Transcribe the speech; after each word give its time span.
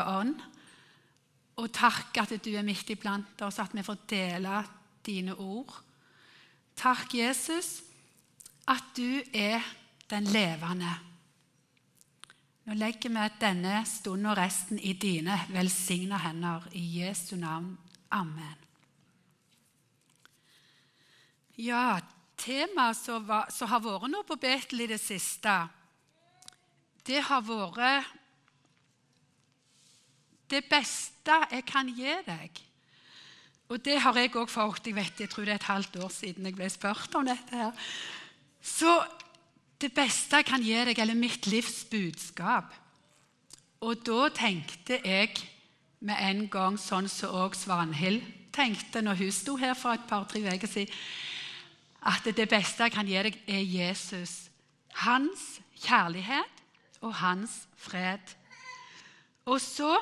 ånd. 0.00 0.40
Og 1.60 1.68
takk 1.74 2.16
at 2.22 2.32
du 2.40 2.50
er 2.56 2.64
midt 2.64 2.88
iblant 2.94 3.42
oss, 3.44 3.60
at 3.60 3.74
vi 3.76 3.84
får 3.84 4.04
dele 4.08 4.62
dine 5.04 5.36
ord. 5.36 5.74
Takk, 6.78 7.12
Jesus, 7.14 7.82
at 8.68 8.94
du 8.96 9.20
er 9.34 9.60
den 10.10 10.24
levende. 10.32 10.94
Nå 12.64 12.76
legger 12.78 13.10
vi 13.10 13.28
denne 13.42 13.82
stunden 13.88 14.30
og 14.30 14.38
resten 14.38 14.78
i 14.78 14.94
dine 14.94 15.36
velsigna 15.50 16.20
hender. 16.22 16.68
I 16.72 17.02
Jesu 17.02 17.36
navn. 17.36 17.74
Amen. 18.12 18.58
Ja, 21.58 22.00
temaet 22.40 22.96
som, 22.96 23.28
har 23.28 23.82
vært 23.82 24.08
nå 24.10 24.22
på 24.26 24.38
Betel 24.40 24.84
i 24.84 24.90
det 24.90 25.00
siste, 25.02 25.52
det 27.06 27.20
har 27.26 27.42
vært 27.44 28.08
det 30.52 30.66
beste 30.70 31.38
jeg 31.50 31.64
kan 31.68 31.88
gi 31.88 32.12
deg. 32.26 32.62
Og 33.72 33.80
det 33.80 33.96
har 34.04 34.18
jeg 34.20 34.34
òg 34.36 34.50
fått. 34.52 34.86
Jeg 34.86 34.96
vet, 34.98 35.20
jeg 35.24 35.30
tror 35.32 35.46
det 35.48 35.54
er 35.54 35.60
et 35.62 35.70
halvt 35.70 35.96
år 36.04 36.12
siden 36.12 36.48
jeg 36.48 36.56
ble 36.58 36.68
spurt 36.70 37.14
om 37.16 37.24
dette. 37.26 37.56
her. 37.56 37.72
Så 38.60 39.00
det 39.80 39.92
beste 39.94 40.36
jeg 40.36 40.46
kan 40.46 40.62
gi 40.62 40.76
deg, 40.86 40.98
eller 40.98 41.18
mitt 41.18 41.46
livs 41.50 41.84
budskap 41.90 42.70
Og 43.82 43.98
da 44.06 44.28
tenkte 44.30 45.00
jeg 45.02 45.34
med 45.98 46.20
en 46.22 46.44
gang 46.50 46.76
sånn 46.78 47.08
som 47.10 47.34
òg 47.34 47.56
Svanhild 47.58 48.22
tenkte 48.54 49.02
når 49.02 49.18
hun 49.18 49.32
sto 49.34 49.56
her 49.58 49.74
for 49.74 49.96
et 49.96 50.06
par-tre 50.06 50.42
uker 50.44 50.68
siden, 50.68 50.92
at 52.02 52.26
det 52.36 52.48
beste 52.50 52.84
jeg 52.84 52.92
kan 52.92 53.06
gi 53.06 53.18
deg, 53.26 53.38
er 53.48 53.62
Jesus. 53.62 54.50
Hans 55.02 55.60
kjærlighet 55.82 56.62
og 57.00 57.14
hans 57.14 57.62
fred. 57.78 58.22
Og 59.46 59.58
så 59.62 59.96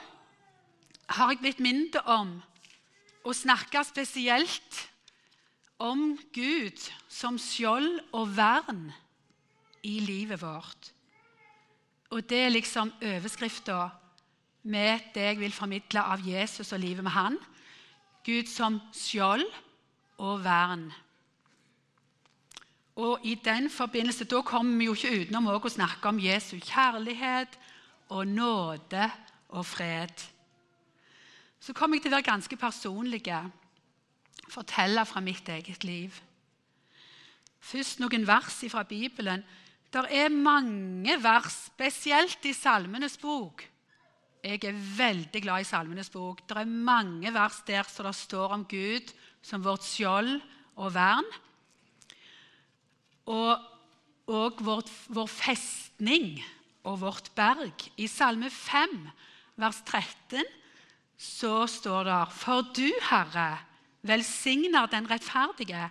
har 1.10 1.32
jeg 1.32 1.42
blitt 1.42 1.62
minnet 1.62 1.98
om 2.06 2.36
å 3.26 3.34
snakke 3.34 3.82
spesielt 3.84 4.78
om 5.80 6.12
Gud 6.34 6.78
som 7.10 7.38
skjold 7.40 7.98
og 8.16 8.30
vern 8.36 8.90
i 9.86 9.98
livet 10.04 10.42
vårt. 10.42 10.92
Og 12.10 12.22
det 12.28 12.44
er 12.44 12.54
liksom 12.54 12.92
overskrifta 13.00 13.88
med 14.70 15.12
det 15.14 15.28
jeg 15.28 15.38
vil 15.40 15.54
formidle 15.54 16.02
av 16.02 16.24
Jesus 16.26 16.72
og 16.74 16.82
livet 16.82 17.06
med 17.06 17.14
han. 17.14 17.38
Gud 18.26 18.50
som 18.50 18.80
skjold 18.94 19.46
og 20.20 20.42
vern. 20.44 20.90
Og 23.00 23.24
i 23.24 23.34
den 23.34 23.70
forbindelse, 23.70 24.24
Da 24.24 24.42
kommer 24.42 24.76
vi 24.78 24.84
jo 24.84 24.94
ikke 24.94 25.22
utenom 25.22 25.46
å 25.46 25.68
snakke 25.68 26.08
om 26.08 26.18
Jesu 26.20 26.58
kjærlighet 26.58 27.56
og 28.10 28.26
nåde 28.26 29.10
og 29.48 29.66
fred 29.66 30.12
så 31.60 31.74
kommer 31.76 31.98
jeg 31.98 32.06
til 32.06 32.14
å 32.14 32.16
være 32.16 32.30
ganske 32.30 32.56
personlig. 32.56 33.22
Fortelle 34.50 35.04
fra 35.06 35.20
mitt 35.20 35.48
eget 35.52 35.84
liv. 35.84 36.14
Først 37.60 38.00
noen 38.00 38.24
vers 38.26 38.62
fra 38.72 38.84
Bibelen. 38.88 39.44
Det 39.90 40.06
er 40.14 40.32
mange 40.32 41.16
vers, 41.20 41.66
spesielt 41.68 42.44
i 42.48 42.54
Salmenes 42.56 43.18
bok. 43.20 43.66
Jeg 44.40 44.62
er 44.64 44.78
veldig 44.96 45.42
glad 45.44 45.60
i 45.60 45.68
Salmenes 45.68 46.08
bok. 46.08 46.40
Det 46.48 46.56
er 46.56 46.64
mange 46.64 47.32
vers 47.34 47.60
der 47.68 47.84
som 47.90 48.06
det 48.08 48.14
står 48.16 48.54
om 48.56 48.64
Gud 48.64 49.12
som 49.44 49.64
vårt 49.64 49.84
skjold 49.84 50.38
og 50.80 50.94
vern. 50.94 51.28
Og, 53.28 53.66
og 54.32 54.62
vårt, 54.64 54.88
vår 55.12 55.28
festning 55.28 56.38
og 56.88 57.02
vårt 57.02 57.28
berg. 57.36 57.84
I 58.00 58.08
Salme 58.08 58.48
5, 58.50 58.96
vers 59.60 59.82
13, 59.84 60.40
så 61.20 61.66
står 61.68 62.06
det 62.08 62.20
For 62.32 62.64
du, 62.72 62.88
Herre, 63.10 63.58
velsigner 64.08 64.88
den 64.88 65.08
rettferdige. 65.10 65.90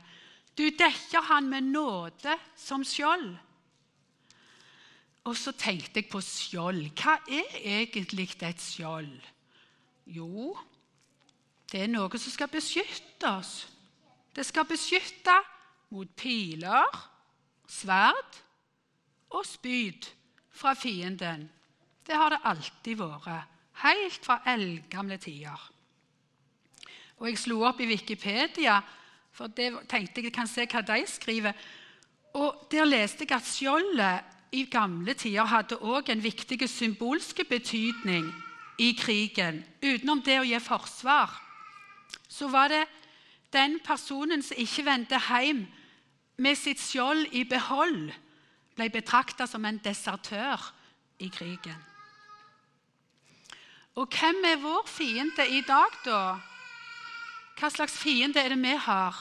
Du 0.58 0.66
dekker 0.74 1.22
han 1.30 1.50
med 1.52 1.70
nåde 1.70 2.34
som 2.58 2.84
skjold. 2.84 3.36
Og 5.30 5.38
så 5.38 5.54
tenkte 5.54 6.02
jeg 6.02 6.10
på 6.10 6.22
skjold. 6.26 6.82
Hva 6.98 7.20
er 7.30 7.60
egentlig 7.62 8.32
et 8.42 8.64
skjold? 8.64 9.14
Jo, 10.10 10.56
det 11.70 11.84
er 11.86 11.94
noe 11.94 12.18
som 12.18 12.34
skal 12.34 12.50
beskytte 12.50 13.30
oss. 13.30 13.54
Det 14.34 14.46
skal 14.48 14.66
beskytte 14.66 15.36
mot 15.94 16.10
piler, 16.18 16.90
sverd 17.70 18.42
og 19.38 19.46
spyd 19.46 20.10
fra 20.50 20.74
fienden. 20.74 21.46
Det 22.02 22.18
har 22.18 22.34
det 22.34 22.42
alltid 22.50 22.98
vært 22.98 23.59
helt 23.84 24.26
fra 24.26 24.42
eldgamle 24.48 25.18
tider. 25.18 25.72
Og 27.20 27.28
Jeg 27.28 27.38
slo 27.38 27.62
opp 27.68 27.80
i 27.84 27.90
Wikipedia, 27.90 28.80
for 29.32 29.48
det 29.48 29.72
tenkte 29.92 30.24
jeg 30.24 30.34
kan 30.34 30.48
se 30.48 30.66
hva 30.66 30.82
de 30.82 31.04
skriver. 31.08 31.54
Og 32.34 32.68
Der 32.72 32.86
leste 32.86 33.26
jeg 33.28 33.38
at 33.38 33.48
skjoldet 33.48 34.22
i 34.52 34.66
gamle 34.66 35.14
tider 35.14 35.46
hadde 35.46 35.78
også 35.78 36.12
en 36.12 36.24
viktig 36.24 36.70
symbolsk 36.70 37.42
betydning 37.50 38.32
i 38.80 38.94
krigen. 38.98 39.64
Utenom 39.84 40.22
det 40.22 40.40
å 40.40 40.48
gi 40.48 40.60
forsvar, 40.60 41.36
så 42.28 42.48
var 42.48 42.72
det 42.72 42.86
den 43.54 43.80
personen 43.86 44.42
som 44.46 44.58
ikke 44.58 44.86
vendte 44.86 45.20
hjem 45.28 45.66
med 46.38 46.58
sitt 46.58 46.80
skjold 46.80 47.34
i 47.36 47.44
behold, 47.44 48.12
ble 48.76 48.90
betrakta 48.94 49.48
som 49.50 49.66
en 49.66 49.82
desertør 49.84 50.72
i 51.20 51.28
krigen. 51.34 51.89
Og 54.00 54.08
hvem 54.08 54.46
er 54.48 54.62
vår 54.62 54.86
fiende 54.88 55.44
i 55.52 55.60
dag, 55.68 55.96
da? 56.06 56.22
Hva 57.60 57.70
slags 57.74 57.98
fiende 58.00 58.40
er 58.40 58.54
det 58.54 58.62
vi 58.62 58.76
har? 58.86 59.18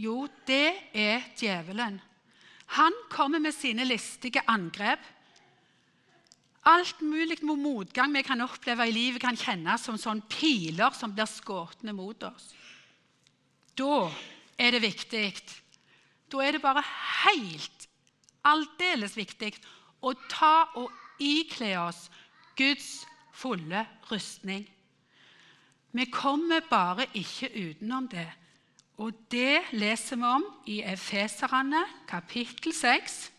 Jo, 0.00 0.24
det 0.48 0.72
er 0.96 1.26
djevelen. 1.36 1.98
Han 2.78 2.96
kommer 3.12 3.42
med 3.42 3.52
sine 3.52 3.84
listige 3.84 4.40
angrep. 4.48 5.02
Alt 6.64 7.02
mulig 7.04 7.42
motgang 7.44 8.14
vi 8.16 8.24
kan 8.24 8.40
oppleve 8.40 8.88
i 8.88 8.94
livet, 8.96 9.20
kan 9.20 9.36
kjennes 9.36 9.84
som 9.84 10.00
sånne 10.00 10.24
piler 10.32 10.96
som 10.96 11.12
blir 11.12 11.28
skutt 11.28 11.84
mot 11.92 12.24
oss. 12.24 12.54
Da 13.76 14.08
er 14.56 14.72
det 14.72 14.86
viktig 14.86 15.26
Da 16.32 16.40
er 16.40 16.56
det 16.56 16.62
bare 16.64 16.82
helt, 17.26 17.88
aldeles 18.42 19.16
viktig 19.16 19.52
å 20.00 20.14
ta 20.30 20.70
og 20.80 20.90
ikle 21.20 21.76
oss 21.84 22.08
Guds 22.56 23.04
fulle 23.34 23.86
rustning. 24.10 24.68
Vi 25.92 26.04
kommer 26.10 26.60
bare 26.70 27.06
ikke 27.14 27.50
utenom 27.54 28.08
det. 28.08 28.30
Og 28.98 29.12
det 29.30 29.60
leser 29.72 30.16
vi 30.16 30.22
om 30.22 30.44
i 30.66 30.82
Efeserane 30.82 31.82
kapittel 32.08 32.74
6. 32.74 33.32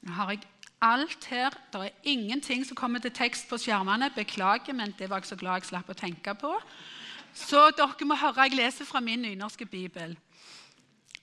Nå 0.00 0.12
har 0.12 0.30
jeg 0.30 0.46
alt 0.82 1.24
her. 1.30 1.54
Det 1.72 1.80
er 1.80 2.02
ingenting 2.02 2.66
som 2.66 2.78
kommer 2.78 3.02
til 3.02 3.14
tekst 3.14 3.48
på 3.48 3.58
skjermene. 3.58 4.10
Beklager, 4.14 4.72
men 4.72 4.94
det 4.98 5.10
var 5.10 5.22
jeg 5.22 5.32
så 5.32 5.36
glad 5.36 5.62
jeg 5.62 5.70
slapp 5.72 5.90
å 5.90 5.98
tenke 5.98 6.34
på. 6.38 6.54
Så 7.34 7.68
dere 7.78 8.06
må 8.06 8.18
høre 8.18 8.46
jeg 8.46 8.58
leser 8.58 8.86
fra 8.86 9.02
min 9.02 9.22
nynorske 9.22 9.66
bibel. 9.66 10.16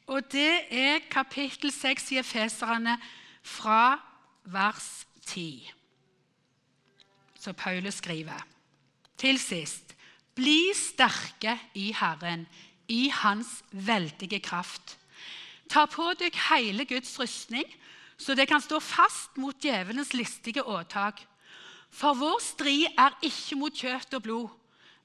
Og 0.07 0.27
det 0.31 0.67
er 0.71 1.07
kapittel 1.11 1.71
6 1.71 2.11
i 2.11 2.19
Efeserne 2.21 2.99
fra 3.41 3.97
vers 4.43 5.07
10 5.25 5.74
som 7.45 7.57
Paulus 7.57 8.01
skriver. 8.01 8.41
Til 9.17 9.39
sist 9.39 9.93
bli 10.35 10.73
sterke 10.75 11.55
i 11.77 11.91
Herren, 11.95 12.45
i 12.91 13.07
Hans 13.09 13.61
veldige 13.71 14.41
kraft. 14.43 14.97
Ta 15.71 15.85
på 15.89 16.11
dere 16.19 16.35
hele 16.51 16.85
Guds 16.85 17.15
rustning, 17.19 17.65
så 18.17 18.35
det 18.35 18.47
kan 18.49 18.61
stå 18.63 18.79
fast 18.83 19.39
mot 19.41 19.57
djevelens 19.61 20.13
listige 20.13 20.63
åtak. 20.63 21.23
For 21.91 22.17
vår 22.17 22.41
strid 22.43 22.85
er 22.99 23.15
ikke 23.25 23.57
mot 23.59 23.73
kjøtt 23.73 24.13
og 24.17 24.23
blod, 24.23 24.49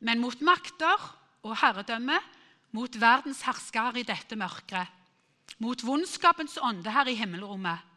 men 0.00 0.20
mot 0.20 0.40
makter 0.42 0.98
og 1.46 1.56
herredømme, 1.62 2.18
mot 2.76 3.00
verdens 3.00 3.42
herskere 3.46 4.02
i 4.02 4.06
dette 4.06 4.36
mørket, 4.38 4.86
mot 5.58 5.80
vondskapens 5.82 6.58
ånde 6.62 6.92
her 6.94 7.08
i 7.10 7.16
himmelrommet. 7.18 7.89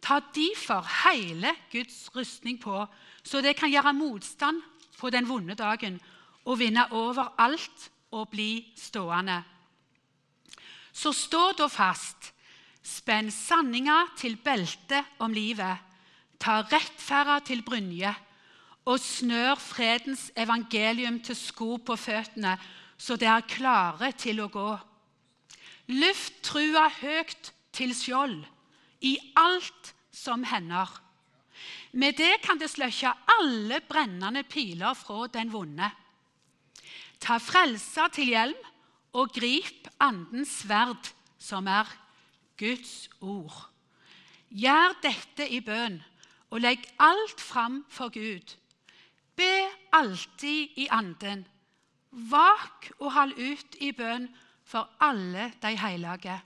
Ta 0.00 0.20
derfor 0.34 0.86
hele 1.04 1.52
Guds 1.72 2.08
rustning 2.14 2.58
på, 2.60 2.86
så 3.22 3.40
det 3.42 3.56
kan 3.58 3.70
gjøre 3.70 3.92
motstand 3.96 4.62
på 4.98 5.10
den 5.10 5.28
vonde 5.28 5.54
dagen 5.58 5.98
og 6.44 6.58
vinne 6.60 6.86
over 6.96 7.34
alt 7.38 7.90
og 8.14 8.30
bli 8.32 8.72
stående. 8.78 9.42
Så 10.92 11.12
stå 11.12 11.52
da 11.58 11.68
fast, 11.70 12.32
spenn 12.82 13.30
sanninga 13.30 14.00
til 14.18 14.38
beltet 14.42 15.20
om 15.22 15.34
livet, 15.34 15.76
ta 16.38 16.62
rettferda 16.62 17.38
til 17.44 17.62
brynje 17.66 18.14
og 18.88 19.00
snør 19.02 19.58
fredens 19.60 20.30
evangelium 20.38 21.18
til 21.20 21.36
sko 21.36 21.76
på 21.84 21.96
føttene, 21.98 22.54
så 22.96 23.18
de 23.20 23.28
er 23.28 23.46
klare 23.46 24.12
til 24.16 24.40
å 24.40 24.48
gå. 24.50 24.70
Løft 25.92 26.40
trua 26.46 26.88
høyt 27.00 27.52
til 27.76 27.92
skjold 27.96 28.40
i 29.00 29.18
alt 29.36 29.94
som 30.10 30.44
hender. 30.44 30.88
Med 31.92 32.18
det 32.18 32.40
kan 32.44 32.58
det 32.60 32.70
sløkke 32.70 33.12
alle 33.38 33.80
brennende 33.88 34.42
piler 34.44 34.94
fra 34.98 35.26
den 35.32 35.52
vonde. 35.52 35.90
Ta 37.18 37.38
frelsa 37.42 38.08
til 38.14 38.30
hjelm 38.34 38.68
og 39.18 39.32
grip 39.34 39.88
andens 40.00 40.60
sverd, 40.62 41.10
som 41.38 41.66
er 41.66 41.88
Guds 42.58 43.08
ord. 43.20 43.68
Gjør 44.48 44.94
dette 45.02 45.48
i 45.48 45.60
bønn, 45.64 45.98
og 46.50 46.62
legg 46.64 46.84
alt 47.02 47.40
fram 47.40 47.82
for 47.92 48.12
Gud. 48.12 48.54
Be 49.36 49.68
alltid 49.92 50.78
i 50.80 50.88
anden. 50.90 51.44
Vak 52.10 52.88
og 52.98 53.12
hold 53.12 53.34
ut 53.36 53.76
i 53.84 53.92
bønn 53.92 54.28
for 54.64 54.88
alle 55.00 55.52
de 55.62 55.74
hellige. 55.76 56.38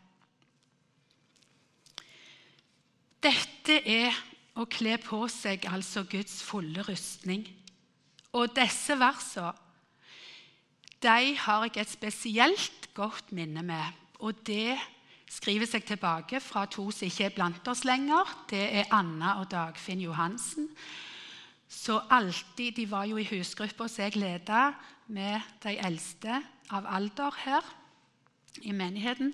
Dette 3.23 3.79
er 3.87 4.17
å 4.59 4.67
kle 4.67 4.97
på 5.01 5.25
seg 5.31 5.69
altså 5.71 6.03
Guds 6.11 6.41
fulle 6.45 6.83
rustning. 6.87 7.45
Og 8.33 8.51
disse 8.57 8.97
versene 8.99 9.53
de 11.03 11.35
har 11.35 11.65
jeg 11.67 11.81
et 11.83 11.91
spesielt 11.91 12.89
godt 12.95 13.33
minne 13.35 13.63
med. 13.67 13.89
Og 14.23 14.39
det 14.47 14.77
skriver 15.33 15.67
seg 15.67 15.83
tilbake 15.89 16.39
fra 16.39 16.63
to 16.71 16.85
som 16.95 17.09
ikke 17.09 17.27
er 17.27 17.35
blant 17.35 17.71
oss 17.73 17.83
lenger. 17.89 18.29
Det 18.51 18.63
er 18.83 18.93
Anna 18.95 19.41
og 19.41 19.49
Dagfinn 19.51 20.05
Johansen. 20.05 20.69
Så 21.67 21.99
alltid, 22.11 22.77
De 22.77 22.91
var 22.91 23.09
jo 23.11 23.17
i 23.17 23.27
husgruppa 23.27 23.89
som 23.89 24.05
jeg 24.05 24.21
leda 24.21 24.73
med 25.09 25.41
de 25.65 25.75
eldste 25.81 26.43
av 26.71 26.87
alder 26.87 27.35
her 27.45 27.73
i 28.63 28.73
menigheten. 28.73 29.33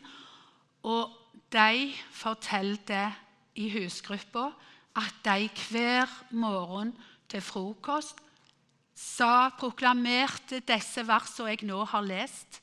Og 0.89 1.13
de 1.53 1.93
fortalte 2.15 3.11
i 3.59 3.69
husgruppa 3.75 4.51
at 4.99 5.21
de 5.27 5.51
hver 5.69 6.11
morgen 6.31 6.95
til 7.29 7.43
frokost 7.45 8.23
sa, 8.99 9.51
proklamerte 9.59 10.63
disse 10.67 11.05
versene 11.07 11.53
jeg 11.53 11.67
nå 11.69 11.85
har 11.93 12.07
lest, 12.07 12.61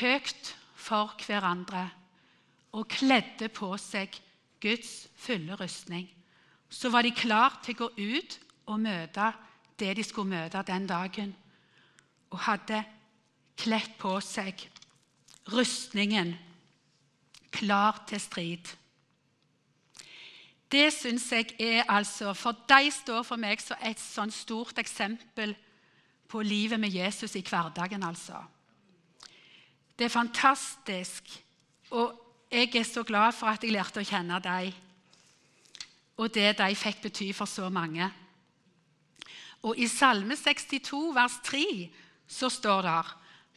høyt 0.00 0.52
for 0.76 1.14
hverandre 1.24 1.86
og 2.76 2.88
kledde 2.88 3.48
på 3.52 3.70
seg 3.80 4.16
Guds 4.62 5.08
fulle 5.18 5.56
rustning. 5.60 6.06
Så 6.72 6.88
var 6.92 7.04
de 7.04 7.12
klar 7.12 7.58
til 7.64 7.76
å 7.76 7.80
gå 7.84 7.88
ut 8.16 8.38
og 8.72 8.80
møte 8.80 9.32
det 9.80 9.96
de 9.98 10.04
skulle 10.06 10.30
møte 10.30 10.62
den 10.68 10.86
dagen, 10.86 11.32
og 12.32 12.44
hadde 12.46 12.84
kledd 13.58 13.96
på 14.00 14.14
seg 14.24 14.62
rustningen, 15.52 16.36
klar 17.52 17.98
til 18.08 18.20
strid. 18.22 18.70
Det 20.72 20.88
syns 20.94 21.26
jeg 21.32 21.52
er 21.60 21.84
altså 21.88 22.32
For 22.34 22.56
de 22.68 22.90
står 22.90 23.22
for 23.28 23.40
meg 23.40 23.60
som 23.60 23.80
et 23.84 24.00
sånn 24.00 24.32
stort 24.32 24.78
eksempel 24.80 25.52
på 26.32 26.40
livet 26.40 26.80
med 26.80 26.94
Jesus 26.94 27.36
i 27.36 27.44
hverdagen, 27.44 28.02
altså. 28.02 28.38
Det 29.98 30.06
er 30.08 30.14
fantastisk. 30.14 31.28
Og 31.92 32.14
jeg 32.50 32.70
er 32.76 32.88
så 32.88 33.02
glad 33.04 33.34
for 33.36 33.52
at 33.52 33.64
jeg 33.64 33.74
lærte 33.74 34.00
å 34.00 34.06
kjenne 34.06 34.38
dem, 34.40 34.72
og 36.16 36.32
det 36.32 36.54
de 36.56 36.74
fikk 36.76 37.02
bety 37.04 37.30
for 37.36 37.48
så 37.48 37.68
mange. 37.72 38.08
Og 39.62 39.78
i 39.78 39.86
Salme 39.88 40.36
62, 40.36 41.12
vers 41.14 41.36
3, 41.44 41.64
så 42.28 42.48
står 42.48 42.82
det 42.88 42.96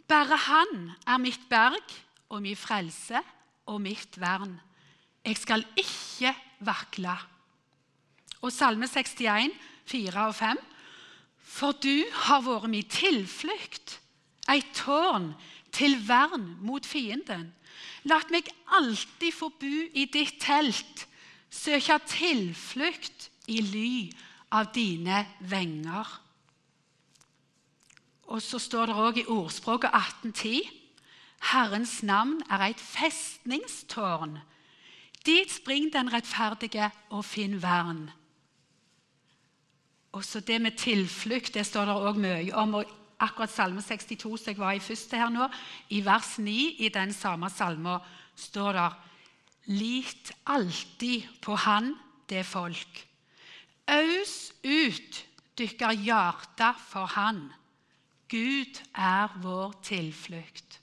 Bare 0.08 0.38
Han 0.38 0.92
er 1.08 1.18
mitt 1.18 1.48
berg 1.50 1.96
og 2.30 2.42
min 2.42 2.60
frelse 2.60 3.22
og 3.66 3.82
mitt 3.82 4.20
vern. 4.22 4.60
Jeg 5.25 5.38
skal 5.42 5.66
ikke 5.77 6.36
vakle. 6.60 7.16
Og 8.45 8.51
Salme 8.54 8.86
61, 8.86 9.51
4 9.89 10.27
og 10.27 10.36
5. 10.36 10.57
For 11.56 11.74
du 11.81 12.04
har 12.27 12.44
vært 12.45 12.69
min 12.69 12.89
tilflukt, 12.89 14.00
et 14.51 14.68
tårn 14.77 15.31
til 15.74 15.98
vern 16.06 16.45
mot 16.62 16.86
fienden. 16.86 17.48
La 18.06 18.19
meg 18.30 18.51
alltid 18.77 19.33
få 19.33 19.50
bo 19.57 19.77
i 19.98 20.06
ditt 20.13 20.38
telt, 20.44 21.07
søke 21.50 21.98
tilflukt 22.06 23.30
i 23.50 23.62
ly 23.66 23.89
av 24.54 24.69
dine 24.75 25.24
venger. 25.39 26.06
Og 28.30 28.42
så 28.42 28.62
står 28.62 28.89
det 28.92 28.98
òg 29.01 29.21
i 29.21 29.30
ordspråket 29.30 29.89
1810.: 29.89 30.69
Herrens 31.51 32.01
navn 32.04 32.42
er 32.50 32.69
et 32.69 32.81
festningstårn 32.81 34.38
Dit 35.25 35.51
spring 35.51 35.89
den 35.94 36.12
rettferdige 36.13 36.92
og 37.10 37.25
finn 37.25 37.57
vern. 37.62 38.06
Også 40.16 40.39
det 40.39 40.62
med 40.62 40.77
tilflukt 40.80 41.54
det 41.57 41.66
står 41.68 41.89
det 41.89 41.95
òg 42.10 42.22
mye 42.22 42.54
om. 42.56 42.77
og 42.80 42.94
Akkurat 43.19 43.51
Salme 43.51 43.81
62 43.81 44.38
som 44.38 44.51
jeg 44.51 44.60
var 44.60 44.75
i 44.75 44.83
første 44.83 45.18
her 45.18 45.31
nå, 45.31 45.48
i 45.89 46.01
vers 46.04 46.36
9 46.38 46.54
i 46.83 46.89
den 46.92 47.13
samme 47.16 47.50
salmen 47.50 48.04
står 48.36 48.75
det 48.75 48.89
Lit 49.66 50.31
alltid 50.45 51.24
på 51.42 51.56
Han, 51.56 51.95
det 52.30 52.44
folk. 52.45 53.07
Aus 53.88 54.54
ut 54.63 55.21
dykker 55.57 55.95
hjarta 56.06 56.74
for 56.78 57.10
Han. 57.16 57.48
Gud 58.30 58.81
er 58.94 59.33
vår 59.42 59.74
tilflukt. 59.86 60.80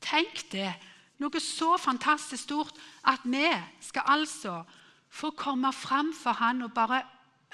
Tenk 0.00 0.44
det 0.52 0.72
noe 1.18 1.40
så 1.42 1.74
fantastisk 1.80 2.44
stort 2.44 2.78
at 3.06 3.24
vi 3.24 3.48
skal 3.80 4.06
altså 4.06 4.62
få 5.08 5.32
komme 5.36 5.72
fram 5.72 6.12
for 6.14 6.36
Han 6.38 6.62
og 6.62 6.74
bare 6.74 7.02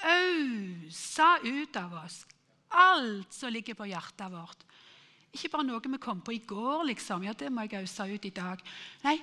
ause 0.05 1.29
ut 1.45 1.77
av 1.79 1.93
oss 2.03 2.25
alt 2.75 3.33
som 3.33 3.53
ligger 3.53 3.77
på 3.77 3.87
hjertet 3.89 4.31
vårt. 4.31 4.65
Ikke 5.35 5.51
bare 5.51 5.67
noe 5.67 5.81
vi 5.83 5.99
kom 6.01 6.21
på 6.23 6.35
i 6.35 6.43
går, 6.47 6.85
liksom. 6.91 7.25
Ja, 7.27 7.33
det 7.33 7.51
må 7.51 7.65
jeg 7.65 7.81
ause 7.83 8.07
ut 8.07 8.25
i 8.25 8.33
dag. 8.35 8.61
Nei, 9.03 9.17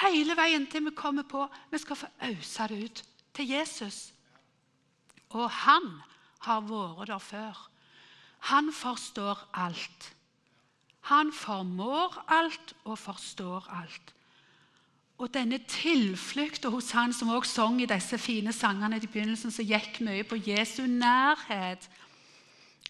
hele 0.00 0.36
veien 0.38 0.66
til 0.70 0.86
vi 0.88 0.94
kommer 0.96 1.26
på 1.28 1.46
Vi 1.70 1.80
skal 1.80 1.96
få 1.96 2.08
ause 2.30 2.68
det 2.68 2.84
ut 2.84 3.02
til 3.36 3.52
Jesus. 3.52 4.12
Og 5.36 5.50
han 5.50 6.00
har 6.46 6.64
vært 6.64 7.12
der 7.12 7.22
før. 7.22 7.66
Han 8.50 8.72
forstår 8.72 9.38
alt. 9.52 10.14
Han 11.00 11.32
formår 11.32 12.24
alt 12.28 12.74
og 12.84 12.98
forstår 12.98 13.68
alt. 13.72 14.14
Og 15.20 15.28
denne 15.34 15.58
tilflukta 15.68 16.70
hos 16.72 16.90
han 16.96 17.12
som 17.12 17.28
også 17.28 17.52
sang 17.52 17.80
i 17.82 17.88
disse 17.88 18.18
fine 18.18 18.52
sangene 18.52 18.96
i 18.96 19.06
begynnelsen, 19.06 19.52
som 19.52 19.64
gikk 19.64 20.00
mye 20.04 20.24
på 20.24 20.40
Jesu 20.46 20.86
nærhet 20.86 21.90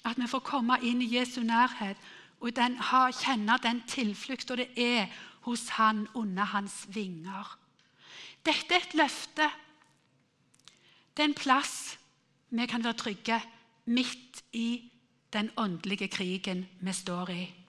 At 0.04 0.16
vi 0.16 0.26
får 0.26 0.40
komme 0.40 0.78
inn 0.82 1.02
i 1.02 1.10
Jesu 1.16 1.42
nærhet 1.42 1.96
og 2.40 2.54
den, 2.56 2.78
ha, 2.80 3.10
kjenne 3.12 3.58
den 3.62 3.82
tilflukta 3.84 4.56
det 4.56 4.70
er 4.80 5.10
hos 5.44 5.68
han 5.76 6.06
under 6.14 6.44
hans 6.54 6.86
vinger. 6.88 7.58
Dette 8.44 8.74
er 8.74 8.80
et 8.80 8.94
løfte. 8.96 9.50
Det 11.12 11.24
er 11.24 11.28
en 11.28 11.36
plass 11.36 11.98
vi 12.48 12.66
kan 12.66 12.84
være 12.84 12.96
trygge 12.96 13.40
midt 13.92 14.42
i 14.52 14.90
den 15.32 15.50
åndelige 15.56 16.08
krigen 16.08 16.64
vi 16.80 16.92
står 16.92 17.30
i. 17.30 17.59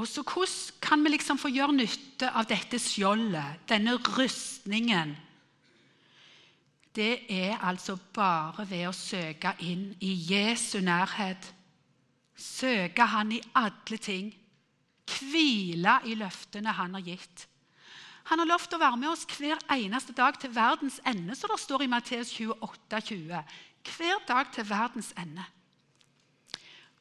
Og 0.00 0.08
så 0.08 0.22
Hvordan 0.24 0.80
kan 0.80 1.02
vi 1.04 1.10
liksom 1.12 1.38
få 1.38 1.50
gjøre 1.52 1.76
nytte 1.76 2.30
av 2.32 2.46
dette 2.48 2.78
skjoldet, 2.80 3.66
denne 3.68 3.98
rustningen? 4.00 5.12
Det 6.96 7.26
er 7.28 7.60
altså 7.60 7.98
bare 8.14 8.64
ved 8.70 8.88
å 8.88 8.96
søke 8.96 9.52
inn 9.60 9.90
i 10.00 10.14
Jesu 10.32 10.80
nærhet. 10.80 11.52
Søke 12.34 13.04
Han 13.12 13.36
i 13.36 13.42
alle 13.54 14.00
ting. 14.00 14.32
Hvile 15.10 15.98
i 16.08 16.16
løftene 16.16 16.72
Han 16.72 16.96
har 16.96 17.04
gitt. 17.04 17.46
Han 18.32 18.38
har 18.40 18.48
lovt 18.48 18.72
å 18.72 18.80
være 18.80 18.96
med 18.96 19.12
oss 19.12 19.26
hver 19.36 19.60
eneste 19.74 20.16
dag 20.16 20.38
til 20.40 20.54
verdens 20.54 21.00
ende, 21.04 21.36
som 21.36 21.50
det 21.52 21.60
står 21.60 21.84
i 21.84 21.92
Matteus 21.92 22.32
28, 22.32 23.00
20. 23.12 23.56
Hver 23.84 24.26
dag 24.28 24.52
til 24.54 24.68
verdens 24.70 25.12
ende. 25.18 25.44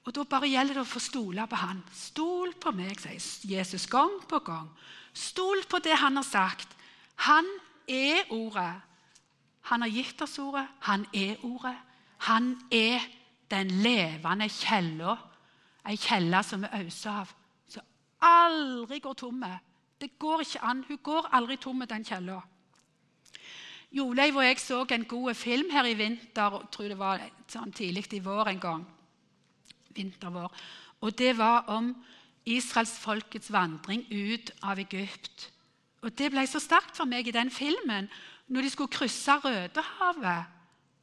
Og 0.10 0.16
Da 0.16 0.24
bare 0.26 0.48
gjelder 0.50 0.80
det 0.80 0.82
å 0.82 0.90
få 0.90 1.00
stole 1.06 1.44
på 1.46 1.58
han. 1.62 1.84
Stol 1.94 2.56
på 2.58 2.72
meg, 2.74 2.98
sier 2.98 3.52
Jesus 3.60 3.86
gang 3.86 4.16
på 4.26 4.40
gang. 4.42 4.66
Stol 5.14 5.62
på 5.70 5.78
det 5.86 6.00
han 6.02 6.18
har 6.18 6.26
sagt. 6.26 6.74
Han 7.30 7.46
er 7.86 8.26
ordet. 8.34 8.82
Han 9.70 9.86
har 9.86 9.94
gitt 9.94 10.26
oss 10.26 10.40
ordet. 10.42 10.66
Han 10.90 11.06
er 11.14 11.38
ordet. 11.46 11.76
Han 12.26 12.56
er 12.74 13.06
den 13.54 13.70
levende 13.86 14.50
kjella. 14.50 15.14
Ei 15.86 15.94
kjelle 16.02 16.42
som 16.44 16.66
vi 16.66 16.74
øser 16.82 17.22
av, 17.22 17.30
som 17.70 17.86
aldri 18.26 19.00
går 19.06 19.14
tomme. 19.14 19.54
Det 20.02 20.16
går 20.18 20.42
ikke 20.42 20.66
an. 20.66 20.86
Hun 20.90 21.04
går 21.06 21.34
aldri 21.38 21.62
tom, 21.62 21.86
den 21.86 22.06
kjella. 22.06 22.42
Joleiv 23.94 24.42
og 24.42 24.46
jeg 24.46 24.60
så 24.60 24.86
en 24.90 25.06
god 25.06 25.34
film 25.34 25.70
her 25.70 25.86
i 25.86 25.94
vinter, 25.94 26.64
jeg 26.64 26.72
tror 26.72 26.90
det 26.90 26.98
var 26.98 27.30
sånn 27.48 27.72
tidlig 27.72 28.10
i 28.14 28.26
vår 28.26 28.58
en 28.58 28.60
gang 28.60 28.90
vinter-vår. 29.96 30.54
Og 31.02 31.18
det 31.18 31.38
var 31.38 31.70
om 31.72 31.94
israelsfolkets 32.46 33.52
vandring 33.54 34.06
ut 34.12 34.52
av 34.64 34.80
Egypt. 34.80 35.50
Og 36.02 36.16
Det 36.18 36.32
ble 36.32 36.46
så 36.48 36.62
sterkt 36.64 36.96
for 36.98 37.10
meg 37.10 37.28
i 37.28 37.36
den 37.36 37.52
filmen 37.52 38.10
når 38.50 38.66
de 38.66 38.70
skulle 38.70 38.92
krysse 38.92 39.36
Rødehavet, 39.44 40.46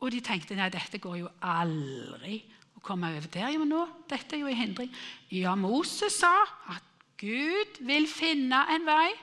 og 0.01 0.11
de 0.13 0.21
tenkte 0.21 0.57
nei, 0.57 0.69
dette 0.73 0.99
går 1.01 1.21
jo 1.21 1.29
aldri 1.41 2.41
å 2.77 2.83
komme 2.85 3.13
over 3.15 3.29
der. 3.33 3.53
Jo, 3.55 3.65
nå, 3.65 3.85
dette 4.11 4.37
er 4.37 4.43
jo 4.43 4.51
en 4.51 4.59
hindring. 4.59 4.91
Ja, 5.33 5.55
Moses 5.57 6.19
sa 6.21 6.35
at 6.73 6.83
Gud 7.21 7.81
vil 7.87 8.09
finne 8.11 8.61
en 8.75 8.85
vei. 8.89 9.15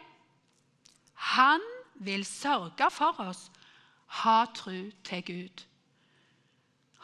Han 1.36 1.62
vil 2.02 2.26
sørge 2.26 2.90
for 2.92 3.20
oss. 3.22 3.50
Ha 4.24 4.46
tru 4.56 4.90
til 5.06 5.24
Gud. 5.28 5.66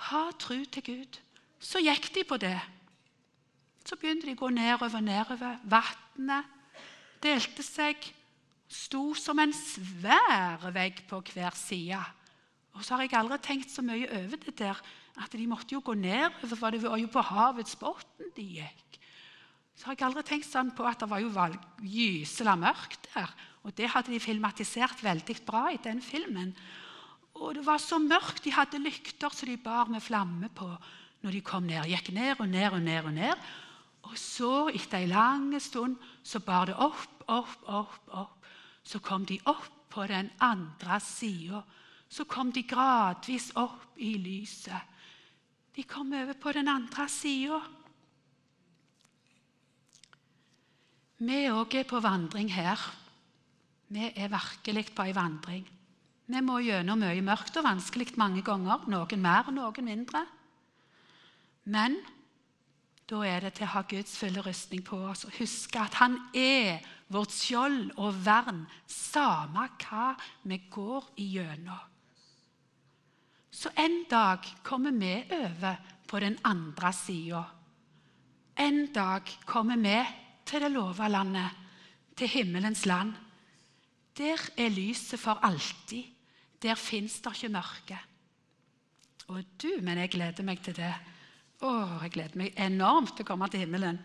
Ha 0.10 0.30
tru 0.40 0.64
til 0.66 0.84
Gud. 0.84 1.20
Så 1.60 1.82
gikk 1.84 2.10
de 2.16 2.24
på 2.24 2.38
det. 2.40 2.58
Så 3.84 3.98
begynte 4.00 4.28
de 4.30 4.36
å 4.38 4.40
gå 4.40 4.50
nedover, 4.54 5.02
nedover. 5.04 5.60
Vannet 5.68 6.56
delte 7.24 7.66
seg 7.66 8.00
sto 8.70 9.16
som 9.18 9.40
en 9.42 9.54
svær 9.56 10.70
vegg 10.76 11.04
på 11.10 11.20
hver 11.34 11.56
side. 11.58 12.00
Og 12.78 12.86
så 12.86 12.96
har 12.96 13.08
jeg 13.08 13.18
aldri 13.18 13.40
tenkt 13.44 13.74
så 13.74 13.84
mye 13.84 14.08
over 14.22 14.40
det 14.46 14.56
der 14.62 14.80
at 15.20 15.34
de 15.36 15.48
måtte 15.50 15.74
jo 15.76 15.82
gå 15.84 15.98
nedover, 16.00 16.56
for 16.56 16.72
det 16.72 16.84
var 16.86 17.00
jo 17.02 17.10
på 17.12 17.24
havets 17.28 17.76
bunn 17.80 18.30
de 18.38 18.46
gikk. 18.62 19.00
Så 19.76 19.90
har 19.90 19.98
jeg 19.98 20.06
aldri 20.10 20.24
tenkt 20.28 20.48
sånn 20.48 20.72
på 20.76 20.86
at 20.88 21.02
det 21.02 21.10
var 21.10 21.24
jo 21.24 21.32
gysela 21.88 22.56
mørkt 22.60 23.10
der. 23.14 23.32
Og 23.64 23.76
det 23.76 23.90
hadde 23.92 24.14
de 24.14 24.20
filmatisert 24.24 25.02
veldig 25.04 25.36
bra 25.48 25.70
i 25.74 25.80
den 25.84 26.00
filmen. 26.04 26.54
Og 27.40 27.56
det 27.56 27.64
var 27.66 27.80
så 27.80 28.00
mørkt. 28.00 28.44
De 28.44 28.52
hadde 28.56 28.82
lykter 28.84 29.32
som 29.32 29.48
de 29.48 29.56
bar 29.60 29.92
med 29.92 30.04
flamme 30.04 30.52
på 30.56 30.68
når 31.24 31.36
de 31.36 31.42
kom 31.46 31.66
ned. 31.68 31.88
Gikk 31.92 32.14
ned 32.16 32.40
og 32.40 32.48
ned 32.50 32.72
og 32.72 32.82
ned. 32.82 33.06
Og 33.06 33.14
ned. 33.14 33.48
Og 34.10 34.18
så, 34.18 34.70
etter 34.74 35.04
ei 35.04 35.10
lang 35.12 35.52
stund, 35.62 35.98
så 36.24 36.40
bar 36.40 36.70
det 36.70 36.78
opp, 36.80 37.24
opp, 37.28 37.58
opp, 37.68 38.06
opp 38.10 38.40
så 38.90 39.00
kom 39.04 39.26
de 39.28 39.38
opp 39.50 39.68
på 39.90 40.06
den 40.10 40.30
andre 40.42 41.00
sida. 41.04 41.62
Så 42.10 42.26
kom 42.26 42.52
de 42.54 42.64
gradvis 42.66 43.52
opp 43.60 44.00
i 44.02 44.16
lyset. 44.18 44.98
De 45.76 45.86
kom 45.86 46.14
over 46.14 46.34
på 46.34 46.54
den 46.56 46.68
andre 46.68 47.06
sida. 47.12 47.60
Vi 51.20 51.44
òg 51.52 51.76
er 51.76 51.86
på 51.86 52.00
vandring 52.02 52.50
her. 52.54 52.80
Vi 53.90 54.08
er 54.10 54.32
virkelig 54.32 54.88
på 54.96 55.06
ei 55.06 55.14
vandring. 55.14 55.68
Vi 56.30 56.42
må 56.46 56.60
gjennom 56.62 57.02
mye 57.02 57.22
mørkt 57.26 57.58
og 57.58 57.66
vanskelig 57.66 58.14
mange 58.22 58.42
ganger, 58.46 58.86
noen 58.90 59.22
mer, 59.22 59.50
noen 59.54 59.86
mindre. 59.86 60.24
Men 61.70 62.00
da 63.10 63.22
er 63.26 63.46
det 63.46 63.56
til 63.58 63.66
å 63.66 63.74
ha 63.74 63.84
Guds 63.90 64.16
fulle 64.20 64.42
rustning 64.46 64.82
på 64.86 64.98
oss 65.10 65.26
og 65.26 65.38
huske 65.40 65.82
at 65.82 65.98
Han 66.02 66.18
er 66.38 66.84
vårt 67.10 67.34
skjold 67.34 67.96
og 67.98 68.18
vern, 68.26 68.66
samme 68.86 69.66
hva 69.82 70.12
vi 70.46 70.60
går 70.70 71.08
igjennom. 71.18 71.86
Så 73.50 73.72
en 73.82 74.04
dag 74.10 74.46
kommer 74.64 74.94
vi 74.94 75.16
over 75.36 75.80
på 76.08 76.20
den 76.22 76.38
andre 76.46 76.92
sida. 76.94 77.42
En 78.56 78.86
dag 78.94 79.26
kommer 79.46 79.82
vi 79.82 79.98
til 80.46 80.64
det 80.64 80.70
lova 80.72 81.10
landet, 81.10 81.58
til 82.16 82.30
himmelens 82.30 82.86
land. 82.86 83.14
Der 84.18 84.42
er 84.58 84.70
lyset 84.70 85.20
for 85.20 85.40
alltid. 85.44 86.06
Der 86.62 86.76
fins 86.76 87.22
det 87.24 87.34
ikke 87.36 87.54
mørke. 87.54 88.00
Og 89.30 89.44
du, 89.62 89.70
men 89.82 89.98
jeg 89.98 90.12
gleder 90.12 90.44
meg 90.44 90.62
til 90.64 90.76
det. 90.76 90.94
Å, 91.60 91.72
jeg 92.06 92.14
gleder 92.16 92.40
meg 92.40 92.56
enormt 92.56 93.18
til 93.18 93.26
å 93.26 93.28
komme 93.28 93.50
til 93.52 93.66
himmelen. 93.66 93.98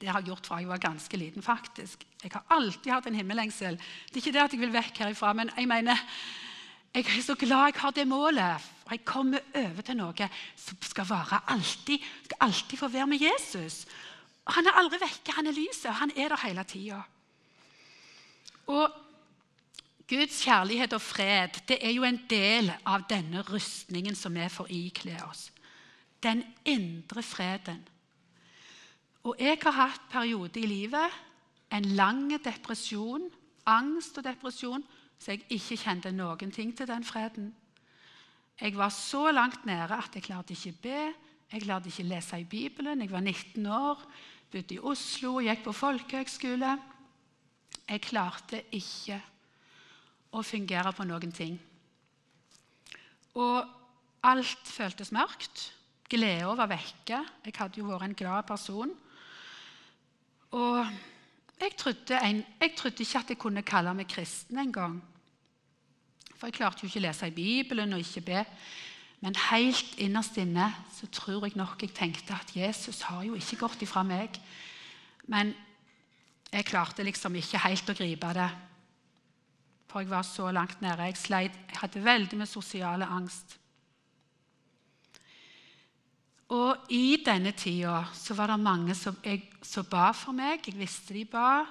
Det 0.00 0.08
har 0.08 0.20
jeg 0.20 0.30
gjort 0.30 0.48
fra 0.48 0.58
jeg 0.60 0.68
var 0.68 0.80
ganske 0.80 1.16
liten. 1.16 1.42
faktisk. 1.42 2.04
Jeg 2.22 2.32
har 2.32 2.44
alltid 2.48 2.92
hatt 2.92 3.06
en 3.06 3.16
himmellengsel. 3.16 3.76
Det 3.76 4.16
er 4.16 4.20
ikke 4.20 4.32
det 4.32 4.42
at 4.42 4.52
jeg 4.52 4.60
vil 4.60 4.72
vekk 4.72 4.98
herifra, 4.98 5.32
men 5.32 5.50
jeg 5.56 5.68
mener, 5.68 6.00
jeg 6.94 7.06
er 7.06 7.22
så 7.22 7.34
glad 7.34 7.72
jeg 7.72 7.80
har 7.80 7.90
det 7.96 8.06
målet. 8.08 8.68
Og 8.84 8.92
jeg 8.92 9.04
kommer 9.04 9.40
over 9.54 9.82
til 9.82 9.96
noe 9.96 10.28
som 10.56 10.80
skal 10.84 11.08
vare 11.08 11.40
alltid. 11.48 12.00
Skal 12.24 12.42
alltid 12.48 12.78
få 12.78 12.88
være 12.88 13.06
med 13.06 13.24
Jesus. 13.24 13.86
Og 14.44 14.52
Han 14.52 14.66
er 14.66 14.80
aldri 14.80 15.00
vekke. 15.00 15.36
Han 15.36 15.46
er 15.46 15.56
lyset. 15.56 15.94
Han 15.94 16.12
er 16.16 16.28
der 16.28 16.44
hele 16.44 16.64
tida. 16.64 17.00
Og 18.66 18.90
Guds 20.08 20.42
kjærlighet 20.44 20.92
og 20.92 21.00
fred 21.00 21.60
det 21.68 21.78
er 21.80 21.92
jo 21.94 22.04
en 22.04 22.20
del 22.28 22.72
av 22.84 23.06
denne 23.08 23.40
rustningen 23.46 24.16
som 24.16 24.34
vi 24.34 24.48
får 24.48 24.66
ikle 24.74 25.16
oss 25.24 25.50
den 26.22 26.44
indre 26.64 27.22
freden. 27.22 27.80
Og 29.24 29.36
jeg 29.38 29.58
har 29.62 29.76
hatt 29.76 30.06
perioder 30.10 30.62
i 30.62 30.68
livet, 30.68 31.18
en 31.72 31.84
lang 31.84 32.30
depresjon, 32.44 33.28
angst 33.66 34.18
og 34.18 34.24
depresjon, 34.24 34.84
så 35.20 35.34
jeg 35.34 35.44
ikke 35.52 35.76
kjente 35.76 36.12
noen 36.12 36.52
ting 36.52 36.72
til 36.76 36.88
den 36.88 37.04
freden. 37.04 37.50
Jeg 38.60 38.76
var 38.76 38.92
så 38.92 39.30
langt 39.32 39.64
nede 39.68 39.96
at 39.96 40.14
jeg 40.14 40.24
klarte 40.24 40.56
ikke 40.56 40.72
be, 40.82 41.00
jeg 41.52 41.62
klarte 41.62 41.88
ikke 41.88 42.08
lese 42.08 42.40
i 42.40 42.44
Bibelen. 42.44 43.00
Jeg 43.00 43.10
var 43.10 43.20
19 43.20 43.66
år, 43.66 44.02
bodde 44.52 44.74
i 44.74 44.78
Oslo 44.78 45.38
gikk 45.40 45.64
på 45.64 45.72
folkehøgskole. 45.72 46.76
Jeg 47.88 48.02
klarte 48.04 48.62
ikke 48.76 49.18
å 50.30 50.42
fungere 50.46 50.92
på 50.94 51.06
noen 51.08 51.32
ting. 51.34 51.56
Og 53.34 53.66
alt 54.22 54.68
føltes 54.68 55.12
mørkt. 55.12 55.70
Gleda 56.10 56.56
var 56.58 56.70
vekke. 56.70 57.22
Jeg 57.46 57.54
hadde 57.56 57.80
jo 57.80 57.86
vært 57.86 58.08
en 58.08 58.18
glad 58.18 58.48
person. 58.48 58.92
Og 60.58 60.82
jeg 61.60 61.76
trodde, 61.78 62.18
en, 62.18 62.42
jeg 62.60 62.74
trodde 62.76 63.04
ikke 63.04 63.18
at 63.20 63.30
jeg 63.30 63.38
kunne 63.38 63.62
kalle 63.62 63.94
meg 63.94 64.08
kristen 64.10 64.58
engang. 64.58 64.98
For 66.34 66.48
jeg 66.48 66.56
klarte 66.56 66.82
jo 66.82 66.90
ikke 66.90 67.02
å 67.02 67.04
lese 67.04 67.28
i 67.28 67.36
Bibelen 67.36 67.92
og 67.94 68.02
ikke 68.02 68.24
be. 68.26 68.44
Men 69.20 69.36
helt 69.50 69.98
innerst 70.00 70.38
inne 70.40 70.70
så 70.96 71.06
tror 71.12 71.44
jeg 71.44 71.58
nok 71.60 71.84
jeg 71.84 71.92
tenkte 71.94 72.34
at 72.34 72.54
Jesus 72.56 73.02
har 73.10 73.22
jo 73.28 73.36
ikke 73.36 73.60
gått 73.60 73.84
ifra 73.84 74.02
meg. 74.02 74.40
Men 75.28 75.52
jeg 76.50 76.66
klarte 76.66 77.04
liksom 77.06 77.36
ikke 77.38 77.60
helt 77.68 77.92
å 77.92 77.98
gripe 78.00 78.32
det. 78.34 78.48
For 79.92 80.02
jeg 80.02 80.10
var 80.10 80.24
så 80.26 80.48
langt 80.54 80.80
nede. 80.82 81.06
Jeg, 81.10 81.20
sleit, 81.20 81.62
jeg 81.68 81.82
hadde 81.84 82.04
veldig 82.04 82.40
med 82.40 82.48
sosiale 82.48 83.06
angst. 83.06 83.59
Og 86.50 86.90
i 86.90 87.20
denne 87.22 87.52
tida 87.54 88.00
så 88.16 88.34
var 88.34 88.50
det 88.50 88.62
mange 88.62 88.94
som, 88.98 89.16
jeg, 89.22 89.44
som 89.62 89.86
ba 89.86 90.10
for 90.16 90.34
meg. 90.34 90.64
Jeg 90.66 90.78
visste 90.80 91.14
de 91.14 91.22
ba. 91.30 91.62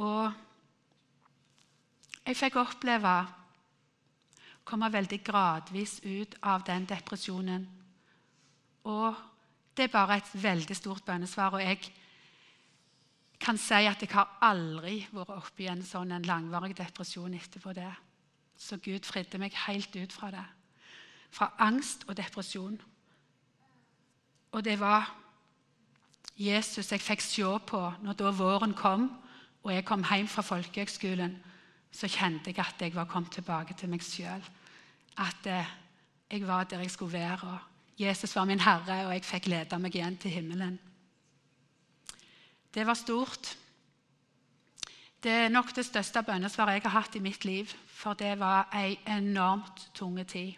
Og 0.00 0.32
jeg 2.24 2.38
fikk 2.38 2.56
oppleve 2.62 3.12
å 3.20 4.64
komme 4.64 4.88
veldig 4.92 5.18
gradvis 5.26 5.98
ut 6.06 6.38
av 6.48 6.64
den 6.64 6.86
depresjonen. 6.88 7.66
Og 8.88 9.26
det 9.76 9.88
er 9.88 9.92
bare 9.92 10.16
et 10.20 10.30
veldig 10.40 10.76
stort 10.78 11.04
bønnesvar. 11.04 11.58
Og 11.58 11.64
jeg 11.64 11.90
kan 13.40 13.60
si 13.60 13.82
at 13.84 14.00
jeg 14.00 14.14
har 14.14 14.38
aldri 14.48 15.02
vært 15.12 15.36
oppe 15.36 15.66
i 15.66 15.68
en 15.72 15.84
sånn 15.84 16.16
langvarig 16.24 16.72
depresjon 16.78 17.36
etterpå 17.36 17.76
det. 17.76 17.90
Så 18.56 18.80
Gud 18.80 19.04
fridde 19.08 19.40
meg 19.40 19.56
helt 19.66 19.92
ut 19.96 20.12
fra 20.12 20.32
det. 20.32 20.46
Fra 21.32 21.52
angst 21.68 22.08
og 22.08 22.16
depresjon. 22.16 22.80
Og 24.52 24.64
det 24.64 24.80
var 24.80 25.16
Jesus 26.36 26.92
jeg 26.92 27.00
fikk 27.00 27.20
se 27.20 27.58
på 27.66 27.80
når 28.02 28.16
da 28.18 28.30
våren 28.30 28.74
kom 28.74 29.10
og 29.62 29.72
jeg 29.74 29.84
kom 29.84 30.04
hjem 30.04 30.28
fra 30.28 30.42
folkehøgskolen. 30.42 31.36
Så 31.92 32.08
kjente 32.08 32.52
jeg 32.52 32.58
at 32.62 32.80
jeg 32.80 32.94
var 32.94 33.08
kommet 33.10 33.32
tilbake 33.34 33.74
til 33.74 33.90
meg 33.90 34.02
sjøl. 34.04 34.44
At 35.18 35.46
eh, 35.46 35.72
jeg 36.30 36.46
var 36.46 36.64
der 36.64 36.84
jeg 36.84 36.90
skulle 36.90 37.12
være. 37.12 37.42
og 37.42 37.58
Jesus 37.98 38.36
var 38.36 38.44
min 38.44 38.60
herre, 38.60 39.06
og 39.06 39.12
jeg 39.12 39.24
fikk 39.24 39.46
lede 39.46 39.78
meg 39.78 39.94
igjen 39.94 40.16
til 40.16 40.30
himmelen. 40.30 40.78
Det 42.74 42.86
var 42.86 42.94
stort. 42.94 43.56
Det 45.22 45.32
er 45.32 45.48
nok 45.48 45.74
det 45.76 45.84
største 45.86 46.22
bønnesvaret 46.22 46.78
jeg 46.78 46.82
har 46.82 47.00
hatt 47.00 47.16
i 47.16 47.20
mitt 47.20 47.44
liv. 47.44 47.68
For 47.86 48.14
det 48.14 48.38
var 48.38 48.70
ei 48.72 48.96
enormt 49.06 49.90
tunge 49.94 50.24
tid. 50.24 50.52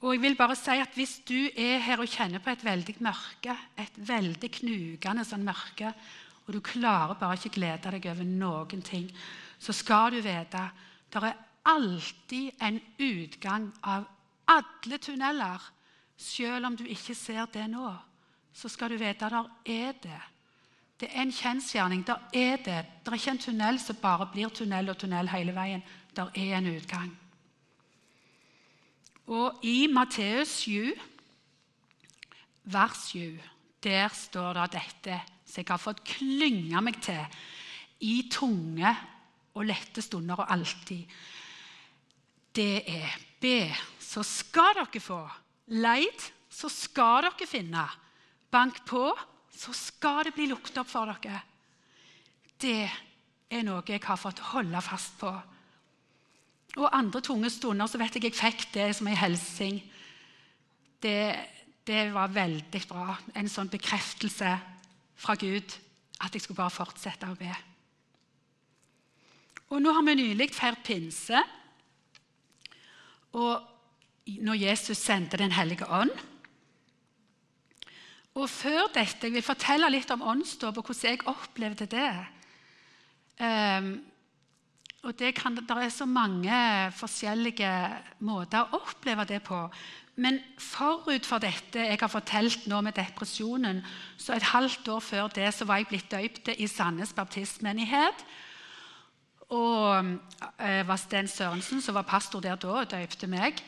Og 0.00 0.12
jeg 0.12 0.22
vil 0.22 0.36
bare 0.36 0.56
si 0.56 0.76
at 0.76 0.94
Hvis 0.94 1.20
du 1.28 1.48
er 1.56 1.78
her 1.78 2.00
og 2.00 2.08
kjenner 2.08 2.38
på 2.38 2.50
et 2.50 2.64
veldig 2.64 2.96
mørke, 3.00 3.56
et 3.78 3.96
veldig 3.96 4.50
knugende 4.60 5.24
sånn 5.24 5.44
mørke, 5.44 5.92
og 6.46 6.54
du 6.54 6.60
klarer 6.60 7.18
bare 7.18 7.38
ikke 7.38 7.56
glede 7.56 7.90
deg 7.90 8.06
over 8.12 8.24
noen 8.24 8.82
ting, 8.82 9.08
så 9.58 9.72
skal 9.72 10.12
du 10.12 10.20
vite 10.20 10.62
det 11.12 11.22
er 11.22 11.38
alltid 11.66 12.62
en 12.62 12.78
utgang 12.98 13.70
av 13.82 14.04
alle 14.46 14.98
tunneler. 14.98 15.62
Selv 16.16 16.66
om 16.66 16.76
du 16.76 16.84
ikke 16.84 17.14
ser 17.14 17.46
det 17.52 17.66
nå, 17.70 17.90
så 18.52 18.68
skal 18.68 18.92
du 18.92 18.98
vite 19.00 19.30
det 19.32 19.44
er 19.66 19.92
det. 20.02 20.22
Det 21.00 21.08
er 21.12 21.22
en 21.22 21.32
kjensgjerning. 21.32 22.06
Der 22.06 22.20
er 22.32 22.56
det. 22.56 22.84
Det 23.04 23.12
er 23.12 23.18
ikke 23.18 23.30
en 23.30 23.38
tunnel 23.38 23.80
som 23.80 23.96
bare 24.00 24.28
blir 24.32 24.48
tunnel 24.48 24.88
og 24.88 24.98
tunnel 24.98 25.28
hele 25.28 25.52
veien. 25.54 25.82
Der 26.16 26.30
er 26.34 26.58
en 26.58 26.70
utgang. 26.76 27.10
Og 29.26 29.64
i 29.66 29.88
Matteus 29.90 30.52
7, 30.62 30.92
vers 32.70 33.08
7, 33.10 33.38
der 33.82 34.08
står 34.14 34.52
det 34.60 34.68
dette 34.76 35.20
som 35.46 35.62
jeg 35.62 35.70
har 35.70 35.82
fått 35.82 36.04
klynge 36.06 36.82
meg 36.82 36.98
til 37.02 37.22
i 38.06 38.26
tunge 38.30 38.92
og 39.56 39.66
lette 39.66 40.02
stunder 40.04 40.42
og 40.42 40.52
alltid, 40.52 41.06
det 42.56 42.82
er 42.88 43.16
be, 43.40 43.68
så 44.00 44.22
skal 44.24 44.78
dere 44.78 45.02
få. 45.02 45.20
Leid, 45.76 46.22
så 46.48 46.70
skal 46.72 47.26
dere 47.26 47.48
finne. 47.48 47.84
Bank 48.52 48.80
på, 48.88 49.10
så 49.52 49.74
skal 49.76 50.28
det 50.28 50.36
bli 50.36 50.48
lukket 50.50 50.78
opp 50.80 50.88
for 50.90 51.12
dere. 51.12 51.42
Det 52.56 52.86
er 53.52 53.66
noe 53.66 53.84
jeg 53.86 54.00
har 54.04 54.20
fått 54.20 54.40
holde 54.52 54.80
fast 54.84 55.18
på. 55.20 55.32
Og 56.76 56.90
andre 56.92 57.22
tunge 57.24 57.50
stunder 57.50 57.88
så 57.88 57.98
vet 58.00 58.18
jeg 58.18 58.28
jeg 58.28 58.36
fikk 58.36 58.66
det 58.74 58.90
som 58.96 59.08
en 59.08 59.16
hilsing. 59.16 59.78
Det, 61.02 61.36
det 61.88 62.02
var 62.12 62.34
veldig 62.34 62.82
bra. 62.88 63.16
En 63.34 63.48
sånn 63.48 63.70
bekreftelse 63.72 64.52
fra 65.16 65.36
Gud 65.40 65.78
at 66.20 66.34
jeg 66.34 66.44
skulle 66.44 66.60
bare 66.60 66.74
fortsette 66.74 67.28
å 67.28 67.38
be. 67.38 67.52
Og 69.72 69.80
nå 69.82 69.92
har 69.92 70.04
vi 70.06 70.14
nylig 70.20 70.52
feiret 70.54 70.84
pinse. 70.86 71.40
Og 73.36 74.36
når 74.42 74.60
Jesus 74.60 74.98
sendte 74.98 75.36
Den 75.36 75.52
hellige 75.52 75.86
ånd. 75.88 76.12
Og 78.36 78.50
før 78.50 78.92
dette, 78.94 79.26
Jeg 79.26 79.32
vil 79.32 79.42
fortelle 79.42 79.90
litt 79.90 80.10
om 80.10 80.22
åndsdåp 80.22 80.76
og 80.76 80.84
hvordan 80.84 81.10
jeg 81.10 81.26
opplevde 81.26 81.86
det. 81.86 82.26
Um, 83.40 84.04
og 85.06 85.14
det, 85.18 85.36
kan, 85.38 85.54
det 85.54 85.70
er 85.70 85.92
så 85.94 86.06
mange 86.10 86.56
forskjellige 86.98 87.70
måter 88.26 88.64
å 88.66 88.80
oppleve 88.80 89.26
det 89.28 89.38
på. 89.46 89.60
Men 90.18 90.40
forut 90.58 91.28
for 91.28 91.42
dette 91.44 91.84
jeg 91.84 92.00
har 92.00 92.10
fortalt 92.10 92.64
nå 92.66 92.80
med 92.82 92.96
depresjonen, 92.96 93.82
så 94.18 94.34
et 94.34 94.50
halvt 94.50 94.88
år 94.94 95.04
før 95.04 95.30
det 95.36 95.52
så 95.54 95.68
var 95.68 95.82
jeg 95.82 95.90
blitt 95.92 96.10
døypt 96.10 96.50
i 96.56 96.66
Sandnes 96.70 97.12
baptistmenighet. 97.14 98.24
Og 99.54 100.16
eh, 100.58 100.82
var 100.88 100.98
Sten 100.98 101.28
Sørensen, 101.30 101.84
som 101.84 101.94
var 101.94 102.08
pastor 102.08 102.42
der 102.42 102.58
da, 102.58 102.80
og 102.80 102.90
døypte 102.90 103.28
meg. 103.30 103.60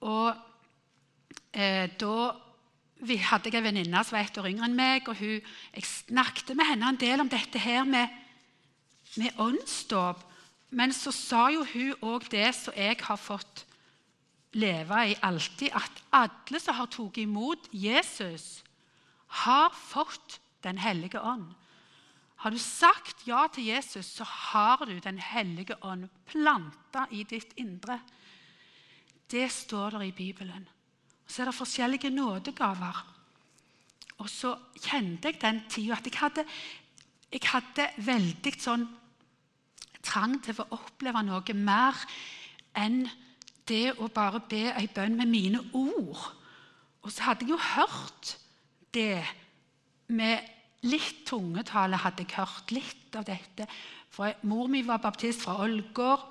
Og 0.00 0.32
eh, 1.52 1.86
da 2.00 2.14
vi 2.98 3.20
hadde 3.22 3.52
jeg 3.52 3.60
en 3.60 3.68
venninne 3.68 4.00
som 4.02 4.16
var 4.16 4.26
ett 4.26 4.40
år 4.40 4.48
yngre 4.50 4.66
enn 4.66 4.74
meg. 4.74 5.06
og 5.06 5.20
hun, 5.20 5.38
Jeg 5.74 5.84
snakket 5.86 6.56
med 6.56 6.66
henne 6.66 6.88
en 6.88 6.98
del 6.98 7.20
om 7.20 7.28
dette 7.30 7.60
her 7.62 7.84
med, 7.84 8.08
med 9.16 9.38
åndsdåp. 9.38 10.27
Men 10.70 10.92
så 10.92 11.12
sa 11.14 11.48
jo 11.52 11.64
hun 11.64 11.94
òg 12.04 12.28
det 12.32 12.50
som 12.56 12.76
jeg 12.76 12.98
har 13.00 13.20
fått 13.20 13.64
leve 14.52 15.04
i 15.10 15.16
alltid, 15.24 15.72
at 15.72 16.02
alle 16.12 16.60
som 16.60 16.76
har 16.76 16.90
tatt 16.92 17.20
imot 17.20 17.70
Jesus, 17.72 18.62
har 19.44 19.70
fått 19.70 20.40
Den 20.58 20.78
hellige 20.82 21.20
ånd. 21.22 21.52
Har 22.42 22.50
du 22.50 22.58
sagt 22.58 23.20
ja 23.28 23.44
til 23.46 23.68
Jesus, 23.70 24.06
så 24.06 24.24
har 24.24 24.82
du 24.86 24.98
Den 24.98 25.18
hellige 25.18 25.76
ånd 25.86 26.08
planta 26.26 27.06
i 27.10 27.22
ditt 27.22 27.52
indre. 27.56 28.00
Det 29.30 29.46
står 29.52 29.90
der 29.90 30.02
i 30.02 30.12
Bibelen. 30.12 30.68
Så 31.26 31.42
er 31.42 31.46
det 31.46 31.54
forskjellige 31.54 32.10
nådegaver. 32.10 33.06
Og 34.18 34.28
så 34.28 34.56
kjente 34.82 35.28
jeg 35.28 35.40
den 35.40 35.62
tida 35.70 35.94
at 35.94 36.06
jeg 36.06 36.18
hadde, 36.18 36.44
jeg 37.32 37.44
hadde 37.52 37.90
veldig 38.02 38.54
sånn 38.58 38.88
trang 40.04 40.38
til 40.44 40.58
å 40.60 40.68
oppleve 40.76 41.22
noe 41.26 41.56
mer 41.56 41.96
enn 42.78 43.04
det 43.68 43.94
å 44.00 44.08
bare 44.12 44.40
be 44.48 44.68
ei 44.72 44.88
bønn 44.94 45.16
med 45.18 45.28
mine 45.30 45.60
ord. 45.76 46.30
Og 47.04 47.12
så 47.12 47.28
hadde 47.28 47.46
jeg 47.46 47.54
jo 47.54 47.60
hørt 47.74 48.36
det 48.94 49.24
med 50.08 50.40
litt 50.88 51.24
tungetale. 51.28 51.96
hadde 51.96 52.24
jeg 52.24 52.36
hørt 52.36 52.72
litt 52.72 53.16
av 53.16 53.26
dette. 53.28 53.68
For 54.10 54.32
Mor 54.48 54.68
mi 54.68 54.82
var 54.82 55.02
baptist 55.02 55.44
fra 55.44 55.58
Ålgård. 55.64 56.24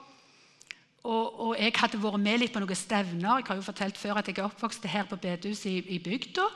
Og, 1.08 1.40
og, 1.40 1.54
jeg 1.56 1.72
hadde 1.78 2.02
vært 2.04 2.20
med 2.20 2.42
litt 2.42 2.52
på 2.52 2.60
noen 2.60 2.76
stevner. 2.76 3.40
Jeg 3.40 3.48
har 3.48 3.60
jo 3.60 3.64
fortalt 3.64 4.00
før 4.00 4.20
at 4.20 4.28
jeg 4.28 4.42
er 4.42 4.50
oppvokst 4.50 4.90
her 4.92 5.08
på 5.08 5.20
bedehuset 5.24 5.70
i, 5.72 5.96
i 5.96 6.02
bygda. 6.04 6.48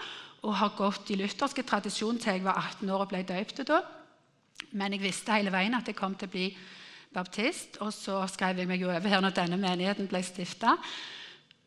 Og 0.41 0.58
har 0.58 0.76
gått 0.76 1.13
i 1.13 1.19
lutherske 1.19 1.63
tradisjon 1.63 2.19
til 2.19 2.36
jeg 2.36 2.43
var 2.43 2.60
18 2.60 2.89
år 2.89 3.06
og 3.06 3.12
ble 3.13 3.21
døpt. 3.24 3.63
da. 3.69 3.80
Men 4.71 4.93
jeg 4.93 5.06
visste 5.06 5.38
hele 5.38 5.54
veien 5.54 5.78
at 5.78 5.88
jeg 5.88 5.95
kom 5.95 6.17
til 6.17 6.28
å 6.28 6.34
bli 6.34 6.50
baptist. 7.13 7.80
Og 7.84 7.93
så 7.95 8.19
skrev 8.32 8.62
jeg 8.62 8.69
meg 8.69 8.84
over 8.88 9.08
her 9.12 9.24
når 9.24 9.36
denne 9.38 9.60
menigheten 9.62 10.10
ble 10.12 10.24
stifta. 10.26 10.76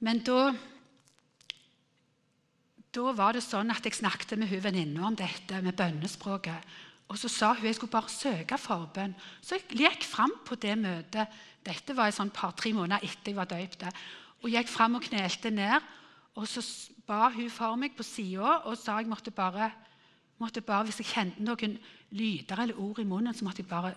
Men 0.04 0.20
da, 0.26 0.52
da 2.94 3.14
var 3.16 3.36
det 3.36 3.44
sånn 3.44 3.72
at 3.74 3.84
jeg 3.86 4.00
snakket 4.00 4.36
med 4.40 4.50
hun 4.52 4.64
venninna 4.64 5.06
om 5.08 5.18
dette 5.18 5.60
med 5.64 5.76
bønnespråket. 5.78 6.74
Og 7.12 7.20
så 7.20 7.28
sa 7.28 7.52
hun 7.54 7.68
jeg 7.68 7.76
skulle 7.78 7.92
bare 7.92 8.12
søke 8.12 8.58
forbønn. 8.60 9.14
Så 9.44 9.58
jeg 9.58 9.84
gikk 9.84 10.06
fram 10.08 10.32
på 10.46 10.56
det 10.60 10.76
møtet. 10.80 11.40
Dette 11.64 11.96
var 11.96 12.10
et 12.10 12.16
sånn 12.16 12.32
par-tre 12.34 12.72
måneder 12.76 13.04
etter 13.04 13.32
jeg 13.32 13.38
var 13.38 13.48
døpt. 13.50 13.86
Og 14.44 14.50
gikk 14.52 14.72
fram 14.72 14.98
og 14.98 15.04
knelte 15.06 15.52
ned. 15.52 15.84
Og 16.34 16.48
så 16.50 16.64
ba 17.06 17.28
hun 17.30 17.50
for 17.52 17.76
meg 17.78 17.94
på 17.94 18.06
sida 18.06 18.62
og 18.64 18.78
sa 18.80 18.96
jeg 18.98 19.10
måtte 19.10 19.30
bare, 19.30 19.68
måtte 20.40 20.64
bare 20.64 20.88
Hvis 20.88 20.98
jeg 21.02 21.12
kjente 21.12 21.44
noen 21.44 21.76
lyder 22.10 22.64
eller 22.64 22.80
ord 22.80 22.98
i 22.98 23.06
munnen, 23.06 23.34
så 23.34 23.44
måtte 23.46 23.62
jeg 23.62 23.70
bare 23.70 23.94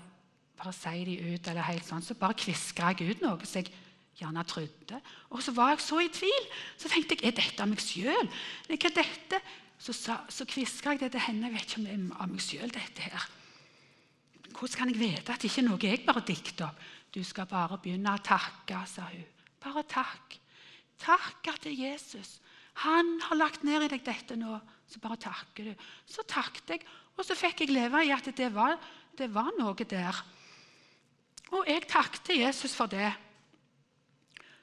bare 0.57 0.73
si 0.75 1.03
de 1.05 1.17
ut, 1.33 1.47
eller 1.47 1.67
helt 1.67 1.85
sånn, 1.85 2.03
så 2.03 2.17
bare 2.17 2.37
kviskra 2.37 2.93
ut 2.97 3.21
noe 3.21 3.45
som 3.45 3.61
jeg 3.61 3.71
gjerne 4.17 4.43
trodde. 4.49 4.99
Og 5.29 5.43
så 5.45 5.53
var 5.53 5.75
jeg 5.75 5.85
så 5.85 6.01
i 6.01 6.11
tvil. 6.13 6.51
Så 6.79 6.89
tenkte 6.89 7.17
jeg 7.17 7.29
er 7.29 7.37
dette 7.37 7.63
av 7.63 7.69
meg 7.69 7.81
sjøl? 7.83 8.29
Hva 8.67 8.77
er 8.77 8.95
dette? 8.97 9.41
Så, 9.77 9.93
så, 9.93 10.15
så 10.33 10.47
kviska 10.49 10.95
jeg 10.95 11.03
det 11.03 11.11
til 11.13 11.25
henne. 11.27 11.51
Jeg 11.51 11.57
vet 11.57 11.67
ikke 11.67 11.81
om 11.81 11.85
det 11.85 11.95
er 11.95 12.23
av 12.23 12.31
meg 12.31 12.43
sjøl, 12.43 12.71
dette 12.73 13.05
her. 13.05 13.27
Hvordan 14.57 14.79
kan 14.79 14.91
jeg 14.91 14.99
vite 14.99 15.33
at 15.33 15.43
det 15.43 15.51
ikke 15.51 15.61
er 15.61 15.67
noe 15.67 15.83
jeg 15.85 16.05
bare 16.07 16.25
dikter 16.25 16.69
opp? 16.71 16.85
Du 17.13 17.21
skal 17.25 17.47
bare 17.49 17.77
begynne 17.81 18.15
å 18.17 18.23
takke, 18.25 18.81
sa 18.89 19.05
hun. 19.11 19.25
Bare 19.63 19.83
takk. 19.89 20.39
Takk 21.01 21.51
at 21.53 21.63
det 21.63 21.75
er 21.75 21.93
Jesus. 21.93 22.39
Han 22.83 23.15
har 23.25 23.37
lagt 23.37 23.63
ned 23.65 23.85
i 23.85 23.91
deg 23.93 24.03
dette 24.05 24.37
nå. 24.37 24.57
Så 24.87 25.01
bare 25.03 25.19
takker 25.19 25.69
du. 25.69 25.85
Så 26.09 26.23
takket 26.29 26.73
jeg, 26.73 26.87
og 27.17 27.25
så 27.25 27.35
fikk 27.35 27.63
jeg 27.63 27.73
leve 27.75 28.01
i 28.05 28.13
at 28.15 28.27
det 28.37 28.49
var, 28.55 28.77
det 29.17 29.27
var 29.33 29.49
noe 29.59 29.75
der. 29.89 30.19
Og 31.55 31.63
jeg 31.67 31.87
takket 31.87 32.35
Jesus 32.35 32.75
for 32.75 32.91
det. 32.91 33.11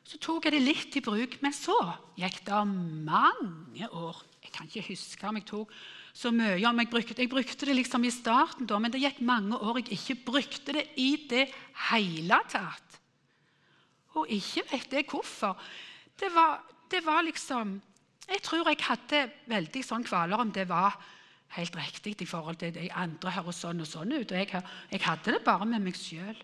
Så 0.04 0.20
tok 0.20 0.44
jeg 0.44 0.58
det 0.58 0.64
litt 0.64 0.96
i 0.98 1.02
bruk, 1.04 1.38
men 1.40 1.54
så 1.56 1.76
gikk 2.20 2.42
det 2.44 2.60
mange 2.68 3.88
år. 3.88 4.20
Jeg 4.44 4.52
kan 4.52 4.68
ikke 4.68 4.90
huske 4.90 5.28
om 5.28 5.38
jeg 5.40 5.46
tok 5.48 5.72
så 6.14 6.30
mye. 6.30 6.60
om 6.68 6.78
Jeg 6.82 6.90
brukte, 6.92 7.16
jeg 7.16 7.30
brukte 7.32 7.66
det 7.66 7.76
liksom 7.76 8.04
i 8.04 8.12
starten, 8.12 8.68
da, 8.68 8.78
men 8.78 8.92
det 8.92 9.00
gikk 9.00 9.22
mange 9.24 9.56
år 9.56 9.80
jeg 9.80 9.96
ikke 9.96 10.20
brukte 10.28 10.76
det 10.76 10.84
i 11.00 11.26
det 11.30 11.48
hele 11.88 12.38
tatt. 12.52 13.00
Og 14.14 14.28
ikke 14.28 14.68
vet 14.70 14.92
jeg 14.92 15.08
hvorfor. 15.10 15.56
Det 16.20 16.30
var, 16.34 16.62
det 16.90 17.04
var 17.04 17.22
liksom 17.22 17.80
Jeg 18.28 18.40
tror 18.40 18.68
jeg 18.68 18.80
hadde 18.80 19.18
veldig 19.52 19.80
sånn 19.84 20.04
kvaler 20.04 20.40
om 20.40 20.48
det 20.48 20.64
var 20.68 20.94
helt 21.58 21.74
riktig 21.76 22.14
i 22.22 22.28
forhold 22.28 22.56
til 22.56 22.72
de 22.72 22.86
andre 22.96 23.34
høres 23.36 23.58
sånn 23.60 23.82
og 23.84 23.88
sånn 23.88 24.14
ut. 24.14 24.32
Og 24.32 24.38
jeg, 24.38 24.62
jeg 24.90 25.02
hadde 25.04 25.34
det 25.34 25.42
bare 25.44 25.66
med 25.68 25.84
meg 25.84 25.98
sjøl. 25.98 26.38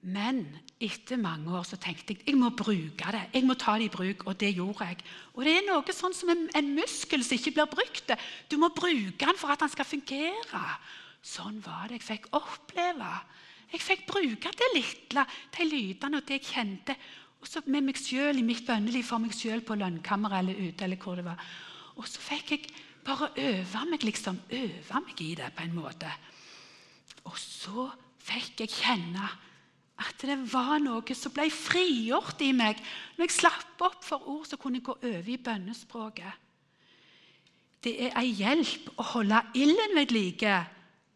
Men 0.00 0.46
etter 0.80 1.20
mange 1.20 1.52
år 1.52 1.66
så 1.68 1.76
tenkte 1.76 2.14
jeg 2.14 2.24
jeg 2.24 2.38
må 2.40 2.48
bruke 2.56 3.12
det. 3.12 3.26
Jeg 3.34 3.44
må 3.44 3.56
ta 3.60 3.74
det 3.76 3.90
i 3.90 3.92
bruk, 3.92 4.24
og 4.30 4.38
det 4.40 4.54
gjorde 4.56 4.86
jeg. 4.88 5.02
Og 5.36 5.44
det 5.44 5.56
er 5.58 5.66
noe 5.66 5.94
sånn 5.96 6.16
som 6.16 6.32
en, 6.32 6.46
en 6.56 6.70
muskel 6.78 7.24
som 7.26 7.36
ikke 7.36 7.52
blir 7.58 7.68
brukt. 7.68 8.14
Du 8.48 8.56
må 8.60 8.70
bruke 8.72 9.20
den 9.20 9.40
for 9.40 9.52
at 9.52 9.60
den 9.60 9.72
skal 9.72 9.88
fungere. 9.88 10.62
Sånn 11.20 11.60
var 11.64 11.90
det 11.90 12.00
jeg 12.00 12.06
fikk 12.06 12.30
oppleve. 12.38 13.10
Jeg 13.70 13.84
fikk 13.84 14.06
bruke 14.08 14.52
det 14.56 14.70
lille, 14.72 15.26
de 15.56 15.66
lydene 15.68 16.18
og 16.18 16.24
det 16.26 16.40
jeg 16.40 16.48
kjente. 16.48 16.96
Og 17.40 17.48
så 17.48 17.62
med 17.68 17.84
meg 17.84 18.00
selv 18.00 18.40
i 18.40 18.44
mitt 18.44 18.64
bønneliv 18.66 19.04
for 19.06 19.20
meg 19.20 19.36
sjøl 19.36 19.60
på 19.64 19.76
lønnkammeret 19.78 20.40
eller 20.40 20.64
ute. 20.64 20.84
eller 20.84 20.96
hvor 21.00 21.20
det 21.20 21.28
var. 21.28 21.44
Og 22.00 22.08
så 22.08 22.24
fikk 22.24 22.56
jeg 22.56 22.72
bare 23.04 23.30
øve 23.36 23.84
meg 23.92 24.04
liksom, 24.04 24.40
øve 24.48 25.04
meg 25.04 25.20
i 25.20 25.34
det 25.36 25.52
på 25.56 25.68
en 25.68 25.76
måte. 25.76 26.08
Og 27.28 27.36
så 27.36 27.90
fikk 28.24 28.64
jeg 28.64 28.72
kjenne 28.80 29.28
at 30.00 30.22
det 30.24 30.36
var 30.52 30.78
noe 30.80 31.16
som 31.16 31.32
ble 31.34 31.48
frigjort 31.52 32.40
i 32.44 32.52
meg 32.56 32.80
når 33.16 33.26
jeg 33.26 33.36
slapp 33.36 33.84
opp 33.84 34.04
for 34.06 34.28
ord 34.32 34.46
som 34.48 34.60
kunne 34.60 34.80
gå 34.84 34.94
over 34.96 35.28
i 35.28 35.36
bønnespråket. 35.36 36.46
Det 37.84 37.94
er 38.06 38.16
ei 38.20 38.32
hjelp 38.36 38.90
å 39.00 39.06
holde 39.14 39.40
ilden 39.56 39.96
ved 39.96 40.12
like, 40.12 40.56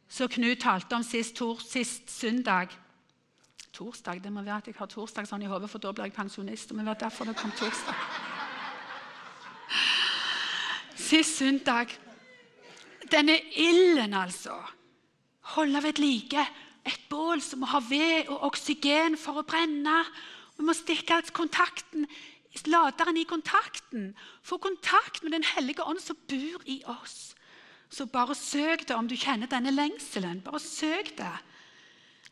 som 0.09 0.31
Knut 0.33 0.63
talte 0.63 0.97
om 0.97 1.05
sist, 1.05 1.37
tor, 1.37 1.61
sist 1.61 2.13
søndag. 2.13 2.73
Torsdag, 3.75 4.23
Det 4.23 4.33
må 4.33 4.43
være 4.43 4.63
at 4.63 4.67
jeg 4.69 4.77
har 4.79 4.87
torsdag 4.87 5.27
sånn 5.27 5.43
i 5.43 5.51
hodet, 5.51 5.69
for 5.69 5.83
da 5.83 5.93
blir 5.93 6.07
jeg 6.07 6.15
pensjonist. 6.15 6.71
det 6.71 6.85
være 6.87 7.01
derfor 7.01 7.25
det 7.25 7.37
kom 7.37 7.51
torsdag. 7.53 7.95
Sist 10.97 11.39
søndag. 11.39 11.91
Denne 13.11 13.37
ilden, 13.57 14.15
altså. 14.15 14.55
Holde 15.55 15.83
ved 15.83 15.99
like 15.99 16.47
et 16.85 17.01
bål 17.09 17.43
som 17.43 17.63
må 17.63 17.71
ha 17.73 17.81
ved 17.89 18.29
og 18.29 18.49
oksygen 18.51 19.17
for 19.21 19.41
å 19.41 19.47
brenne. 19.47 20.03
Vi 20.59 20.67
må 20.67 20.75
stikke 20.77 21.23
kontakten, 21.35 22.07
laderen 22.71 23.17
i 23.19 23.25
kontakten. 23.27 24.13
Få 24.43 24.59
kontakt 24.63 25.23
med 25.23 25.33
Den 25.33 25.47
hellige 25.55 25.83
ånd 25.83 26.01
som 26.01 26.17
bor 26.29 26.63
i 26.67 26.83
oss. 26.87 27.35
Så 27.91 28.07
bare 28.07 28.35
søk 28.35 28.89
det 28.89 28.97
om 28.97 29.09
du 29.09 29.17
kjenner 29.17 29.51
denne 29.51 29.73
lengselen. 29.75 30.43
Bare 30.45 30.61
søk 30.61 31.17
det. 31.19 31.35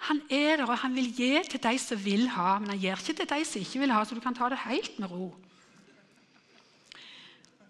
Han 0.09 0.23
er 0.31 0.57
der, 0.57 0.67
og 0.67 0.79
han 0.83 0.95
vil 0.97 1.13
gi 1.15 1.35
til 1.47 1.63
de 1.63 1.79
som 1.79 2.01
vil 2.05 2.27
ha, 2.35 2.59
men 2.59 2.73
han 2.75 2.81
gir 2.83 2.99
ikke 2.99 3.21
til 3.21 3.29
de 3.31 3.45
som 3.47 3.63
ikke 3.63 3.83
vil 3.85 3.93
ha, 3.95 4.03
så 4.05 4.17
du 4.19 4.23
kan 4.25 4.35
ta 4.35 4.49
det 4.51 4.59
helt 4.65 4.99
med 4.99 5.13
ro. 5.13 5.29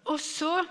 Og 0.09 0.17
så 0.19 0.63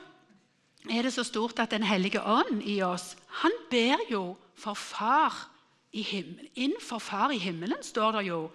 er 0.91 1.07
det 1.07 1.13
så 1.15 1.23
stort 1.23 1.63
at 1.63 1.71
Den 1.71 1.87
hellige 1.87 2.23
ånd 2.23 2.63
i 2.67 2.83
oss, 2.83 3.17
han 3.43 3.55
ber 3.71 4.03
jo 4.11 4.37
for 4.59 4.75
far. 4.75 5.52
Innenfor 5.93 6.99
far 6.99 7.33
i 7.33 7.39
himmelen, 7.39 7.83
står 7.83 8.19
det 8.19 8.27
jo. 8.31 8.51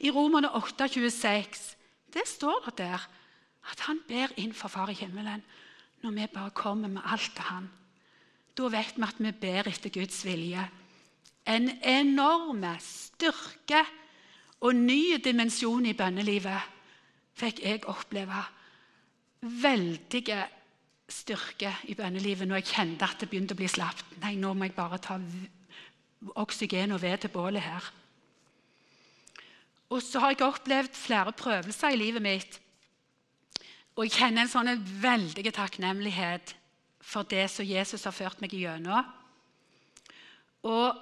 I 0.00 0.10
Romerne 0.10 0.50
8, 0.54 0.88
26. 0.88 1.76
Det 2.12 2.26
står 2.28 2.64
det 2.66 2.78
der. 2.78 3.08
At 3.70 3.80
han 3.86 4.00
ber 4.08 4.34
innenfor 4.36 4.68
far 4.68 4.90
i 4.90 4.98
himmelen 4.98 5.42
når 6.02 6.10
vi 6.10 6.26
bare 6.34 6.50
kommer 6.50 6.88
med 6.88 7.02
alt 7.06 7.30
til 7.34 7.46
han. 7.46 7.68
Da 8.58 8.68
vet 8.68 8.96
vi 8.96 9.06
at 9.06 9.20
vi 9.22 9.32
ber 9.32 9.68
etter 9.70 9.92
Guds 9.94 10.24
vilje. 10.26 10.64
En 11.46 11.70
enorme 11.82 12.74
styrke 12.82 13.84
og 14.60 14.74
ny 14.76 15.16
dimensjon 15.24 15.86
i 15.86 15.94
bønnelivet 15.94 16.68
fikk 17.38 17.62
jeg 17.62 17.86
oppleve. 17.90 18.42
Veldige 19.40 20.42
styrke 21.08 21.72
i 21.90 21.96
bønnelivet 21.98 22.48
når 22.48 22.60
jeg 22.60 22.70
kjente 22.74 23.06
at 23.06 23.22
det 23.22 23.30
begynte 23.30 23.56
å 23.56 23.62
bli 23.62 23.70
slapt. 23.70 24.18
Nei, 24.22 24.36
nå 24.36 24.52
må 24.54 24.68
jeg 24.68 24.76
bare 24.76 25.00
ta 25.02 25.18
oksygen 26.34 26.94
og 26.94 27.02
ved 27.02 27.18
til 27.18 27.32
bålet 27.32 27.62
her. 27.62 27.92
Og 29.92 30.02
så 30.02 30.22
har 30.22 30.32
jeg 30.32 30.46
opplevd 30.46 30.96
flere 30.96 31.32
prøvelser 31.36 31.92
i 31.92 32.00
livet 32.00 32.22
mitt. 32.24 32.58
Og 33.96 34.06
jeg 34.06 34.16
kjenner 34.16 34.46
en 34.46 34.52
sånn 34.52 34.84
veldig 35.02 35.52
takknemlighet 35.52 36.54
for 37.02 37.28
det 37.28 37.44
som 37.52 37.66
Jesus 37.66 38.06
har 38.08 38.16
ført 38.16 38.40
meg 38.40 38.54
igjennom. 38.56 39.04
Og 40.64 40.96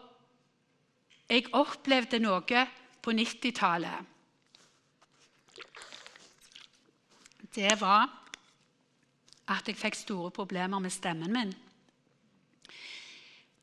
jeg 1.30 1.52
opplevde 1.54 2.18
noe 2.18 2.64
på 3.00 3.14
90-tallet. 3.14 4.08
Det 7.54 7.74
var 7.80 8.08
at 9.50 9.66
jeg 9.66 9.78
fikk 9.78 9.98
store 9.98 10.30
problemer 10.34 10.82
med 10.82 10.94
stemmen 10.94 11.34
min. 11.34 11.54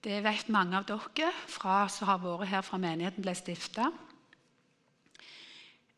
Det 0.08 0.22
vet 0.24 0.48
mange 0.48 0.72
av 0.78 0.86
dere 0.88 1.34
fra, 1.52 1.82
som 1.92 2.08
har 2.08 2.22
vært 2.22 2.48
her 2.48 2.62
fra 2.64 2.78
menigheten 2.80 3.26
ble 3.26 3.34
stifta. 3.36 3.90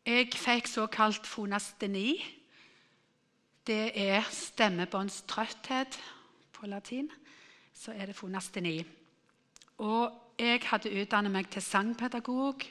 Jeg 0.02 0.32
fikk 0.34 0.66
såkalt 0.66 1.28
fonasteni. 1.30 2.16
Det 3.62 3.92
er 3.94 4.26
stemmebåndstrøtthet 4.34 6.00
på 6.56 6.70
latin. 6.72 7.06
Så 7.70 7.94
er 7.94 8.10
det 8.10 8.16
fonasteni. 8.18 8.80
Og 9.78 10.34
jeg 10.42 10.64
hadde 10.66 10.90
utdannet 10.90 11.30
meg 11.30 11.46
til 11.54 11.62
sangpedagog 11.62 12.66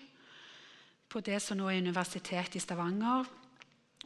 på 1.07 1.23
det 1.23 1.39
som 1.39 1.61
nå 1.61 1.69
er 1.71 1.79
Universitetet 1.79 2.59
i 2.59 2.65
Stavanger 2.65 3.31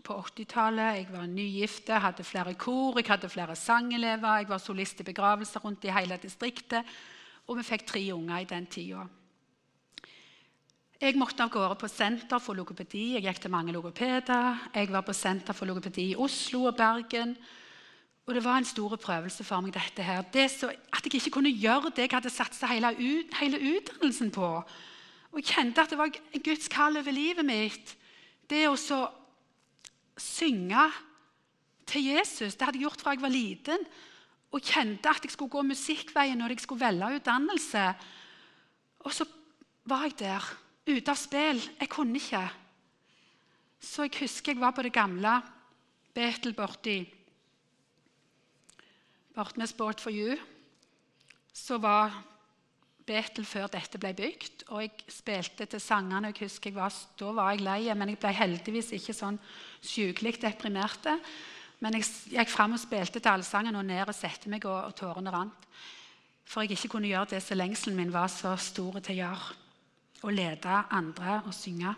på 0.05 0.19
80-tallet. 0.21 1.01
Jeg 1.01 1.09
var 1.09 1.25
nygift, 1.33 1.89
hadde 1.89 2.29
flere 2.29 2.53
kor, 2.53 3.01
jeg 3.01 3.09
hadde 3.09 3.33
flere 3.33 3.57
sangelever. 3.57 4.43
Jeg 4.43 4.53
var 4.53 4.61
solist 4.61 5.01
i 5.01 5.09
begravelser 5.09 5.65
rundt 5.65 5.89
i 5.89 5.97
hele 5.97 6.21
distriktet. 6.21 6.85
Og 7.47 7.59
vi 7.59 7.65
fikk 7.67 7.85
tre 7.87 8.03
unger 8.15 8.43
i 8.43 8.47
den 8.47 8.65
tida. 8.71 9.03
Jeg 11.03 11.17
måtte 11.19 11.43
av 11.43 11.49
gårde 11.51 11.75
på 11.81 11.89
senter 11.91 12.39
for 12.39 12.55
logopedi. 12.55 13.17
Jeg 13.17 13.25
gikk 13.25 13.41
til 13.43 13.51
mange 13.51 13.73
logopeder. 13.75 14.69
Jeg 14.71 14.91
var 14.93 15.03
på 15.03 15.15
senter 15.17 15.55
for 15.57 15.67
logopedi 15.67 16.13
i 16.13 16.15
Oslo 16.15 16.69
og 16.69 16.77
Bergen. 16.79 17.33
Og 18.23 18.37
det 18.37 18.43
var 18.45 18.61
en 18.61 18.67
stor 18.67 18.95
prøvelse 18.95 19.43
for 19.43 19.59
meg, 19.59 19.73
dette 19.75 20.05
her. 20.05 20.21
Det 20.31 20.45
så, 20.53 20.69
at 20.71 21.03
jeg 21.03 21.19
ikke 21.19 21.33
kunne 21.41 21.51
gjøre 21.51 21.91
det 21.91 22.05
jeg 22.05 22.13
hadde 22.13 22.31
satsa 22.31 22.69
hele, 22.71 22.93
hele, 23.35 23.59
utdannelsen 23.73 24.31
på. 24.31 24.47
Og 25.33 25.41
jeg 25.41 25.49
kjente 25.49 25.83
at 25.83 25.91
det 25.91 25.99
var 25.99 26.13
Guds 26.45 26.71
kall 26.71 27.01
over 27.01 27.11
livet 27.11 27.43
mitt. 27.45 27.97
Det 28.47 28.63
å 28.69 28.79
så 28.79 29.01
synge 30.15 30.87
til 31.89 32.13
Jesus. 32.13 32.55
Det 32.55 32.63
hadde 32.63 32.79
jeg 32.79 32.87
gjort 32.87 33.03
fra 33.03 33.17
jeg 33.17 33.25
var 33.25 33.33
liten. 33.33 33.83
Og 34.53 34.61
kjente 34.61 35.09
at 35.09 35.25
jeg 35.25 35.33
skulle 35.33 35.53
gå 35.53 35.63
musikkveien 35.65 36.37
når 36.37 36.53
jeg 36.53 36.65
skulle 36.65 36.85
velge 36.85 37.15
utdannelse. 37.17 37.85
Og 39.03 39.13
så 39.13 39.25
var 39.89 40.05
jeg 40.07 40.19
der, 40.21 40.51
ute 40.87 41.11
av 41.11 41.19
spill. 41.19 41.61
Jeg 41.79 41.89
kunne 41.91 42.21
ikke. 42.21 42.43
Så 43.83 44.05
jeg 44.07 44.15
husker 44.21 44.53
jeg 44.53 44.61
var 44.61 44.75
på 44.75 44.85
det 44.85 44.93
gamle 44.95 45.41
Betel 46.13 46.53
borti 46.53 47.01
Borte 49.33 49.57
med 49.57 49.67
Sport 49.67 50.01
for 50.01 50.13
you. 50.13 50.37
Så 51.53 51.79
var 51.81 52.13
Betel 53.03 53.45
før 53.49 53.65
dette 53.73 53.97
ble 53.99 54.13
bygd. 54.15 54.67
Og 54.69 54.83
jeg 54.83 55.07
spilte 55.11 55.65
til 55.65 55.81
sangene. 55.81 56.29
jeg 56.29 56.45
husker 56.45 56.69
jeg 56.69 56.77
var, 56.77 56.93
Da 57.19 57.31
var 57.31 57.51
jeg 57.51 57.65
lei, 57.65 57.93
men 57.95 58.09
jeg 58.09 58.19
ble 58.19 58.29
heldigvis 58.31 58.93
ikke 58.93 59.13
sånn 59.13 59.39
sykelig 59.81 60.37
deprimert. 60.41 61.09
Men 61.83 61.97
jeg 61.99 62.07
gikk 62.31 62.51
fram 62.51 62.77
og 62.77 62.79
spilte 62.79 63.19
til 63.19 63.33
allsangen 63.33 63.75
og 63.75 63.83
ned 63.85 64.07
og 64.07 64.15
satte 64.15 64.51
meg, 64.51 64.63
og, 64.63 64.87
og 64.87 64.95
tårene 64.95 65.33
rant. 65.33 65.67
For 66.47 66.63
jeg 66.63 66.77
ikke 66.77 66.95
kunne 66.95 67.11
gjøre 67.11 67.33
det 67.35 67.43
så 67.43 67.57
lengselen 67.57 67.97
min 67.99 68.13
var 68.13 68.31
så 68.31 68.55
stor 68.59 68.99
til 69.01 69.17
å 69.17 69.19
gjøre. 69.19 69.59
Å 70.23 70.31
lede 70.31 70.79
andre 70.95 71.41
og 71.43 71.55
synge. 71.55 71.91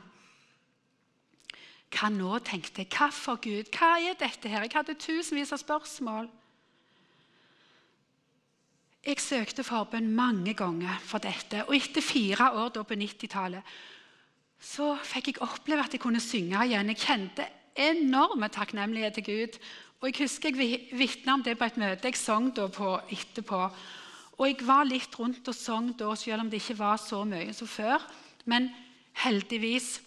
Hva 1.93 2.09
nå, 2.09 2.31
tenkte 2.43 2.81
jeg. 2.81 2.89
Hva 2.95 3.11
for 3.13 3.41
Gud? 3.41 3.69
Hva 3.71 3.95
er 4.01 4.17
dette 4.17 4.49
her? 4.49 4.65
Jeg 4.65 4.73
hadde 4.73 4.97
tusenvis 4.99 5.53
av 5.53 5.61
spørsmål. 5.61 6.31
Jeg 9.05 9.21
søkte 9.21 9.63
forbønn 9.63 10.09
mange 10.17 10.55
ganger 10.57 10.97
for 11.05 11.21
dette. 11.21 11.61
Og 11.67 11.77
etter 11.77 12.01
fire 12.01 12.49
år 12.57 12.73
da 12.73 12.81
på 12.81 12.97
90-tallet 12.97 13.75
så 14.65 14.95
fikk 15.05 15.29
jeg 15.29 15.43
oppleve 15.45 15.83
at 15.85 15.93
jeg 15.93 16.01
kunne 16.01 16.23
synge 16.23 16.63
igjen. 16.65 16.89
Jeg 16.89 17.03
kjente 17.03 17.45
enorme 17.75 18.49
takknemlighet 18.49 19.13
til 19.19 19.23
Gud. 19.23 19.59
Og 20.01 20.07
Jeg 20.07 20.15
husker 20.19 20.55
jeg 20.55 20.87
vitna 20.91 21.33
om 21.33 21.43
det 21.43 21.57
på 21.57 21.65
et 21.65 21.77
møte 21.77 22.07
jeg 22.07 22.17
sang 22.19 22.51
da 22.55 22.67
på 22.67 22.97
etterpå. 23.09 23.61
Og 24.37 24.47
Jeg 24.47 24.67
var 24.67 24.83
litt 24.83 25.19
rundt 25.19 25.47
og 25.47 25.55
sang 25.55 25.93
da, 25.97 26.15
selv 26.15 26.41
om 26.41 26.49
det 26.49 26.61
ikke 26.61 26.79
var 26.79 26.97
så 26.97 27.23
mye 27.23 27.53
som 27.53 27.67
før. 27.67 28.03
Men 28.45 28.69
heldigvis 29.23 30.01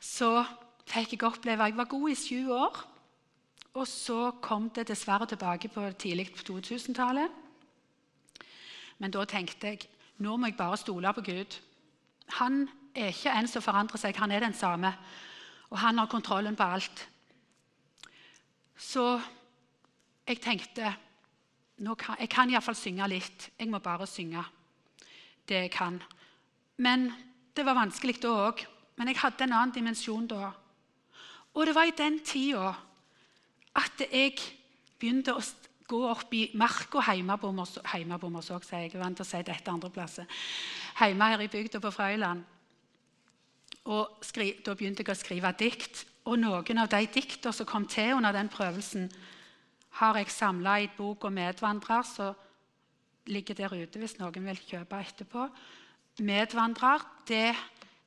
så 0.00 0.44
fikk 0.86 1.16
jeg 1.16 1.24
oppleve 1.28 1.64
Jeg 1.64 1.76
var 1.76 1.84
god 1.84 2.10
i 2.10 2.14
sju 2.14 2.52
år. 2.52 2.84
Og 3.74 3.88
så 3.88 4.30
kom 4.40 4.70
det 4.70 4.88
dessverre 4.88 5.26
tilbake 5.26 5.68
på 5.68 5.90
tidlig 5.98 6.30
på 6.32 6.44
2000-tallet. 6.52 7.28
Men 8.98 9.10
da 9.10 9.24
tenkte 9.24 9.66
jeg 9.66 9.88
nå 10.22 10.36
må 10.36 10.46
jeg 10.46 10.56
bare 10.56 10.78
stole 10.78 11.12
på 11.14 11.24
Gud. 11.26 11.56
Han 12.38 12.68
er 12.94 13.10
ikke 13.10 13.32
en 13.34 13.48
som 13.50 13.62
forandrer 13.62 13.98
seg, 13.98 14.16
han 14.16 14.30
er 14.30 14.44
den 14.44 14.54
samme. 14.54 14.92
Og 15.74 15.80
han 15.82 15.98
har 15.98 16.06
kontrollen 16.06 16.54
på 16.56 16.62
alt. 16.62 17.08
Så 18.78 19.18
jeg 20.26 20.40
tenkte 20.40 20.94
kan, 21.98 22.16
Jeg 22.20 22.28
kan 22.30 22.50
iallfall 22.50 22.76
synge 22.78 23.08
litt. 23.10 23.50
Jeg 23.58 23.68
må 23.68 23.80
bare 23.82 24.06
synge 24.06 24.44
det 25.48 25.56
jeg 25.66 25.70
kan. 25.74 25.98
Men 26.76 27.10
det 27.56 27.66
var 27.66 27.74
vanskelig 27.74 28.20
da 28.22 28.30
òg. 28.48 28.62
Men 28.96 29.10
jeg 29.10 29.18
hadde 29.18 29.44
en 29.44 29.52
annen 29.52 29.74
dimensjon 29.74 30.26
da. 30.30 30.52
Og 31.54 31.66
det 31.66 31.74
var 31.74 31.90
i 31.90 31.98
den 31.98 32.20
tida 32.22 32.74
at 33.74 34.06
jeg 34.06 34.38
begynte 34.98 35.34
å 35.34 35.42
gå 35.90 36.00
opp 36.08 36.32
i 36.34 36.46
marka 36.54 37.02
hjemme 37.10 37.36
på 37.38 37.50
Morsåk, 37.52 38.64
sier 38.64 38.86
jeg. 38.86 38.92
Jeg 38.92 38.94
er 38.94 39.02
vant 39.02 39.18
til 39.18 39.26
å 39.26 39.28
si 39.28 39.42
dette 39.42 39.70
andre 39.70 39.90
plasser. 39.90 40.26
Hjemme 41.00 41.30
her 41.34 41.42
i 41.42 41.50
bygda 41.50 41.82
på 41.82 41.90
Frøyland. 41.90 42.53
Og 43.84 44.18
skri, 44.24 44.54
Da 44.64 44.74
begynte 44.74 45.04
jeg 45.04 45.12
å 45.12 45.18
skrive 45.18 45.52
dikt. 45.58 46.06
Og 46.24 46.38
noen 46.40 46.78
av 46.80 46.88
de 46.88 47.06
diktene 47.06 47.52
som 47.52 47.66
kom 47.66 47.86
til 47.86 48.16
under 48.16 48.32
den 48.32 48.48
prøvelsen, 48.48 49.10
har 50.00 50.16
jeg 50.16 50.30
samla 50.30 50.78
i 50.80 50.90
boka 50.96 51.28
'Medvandrer', 51.28 52.02
som 52.02 52.34
ligger 53.26 53.54
der 53.54 53.74
ute 53.74 53.98
hvis 53.98 54.18
noen 54.18 54.44
vil 54.46 54.56
kjøpe 54.56 54.96
etterpå. 54.96 55.48
'Medvandrer' 56.18 57.06
det 57.26 57.54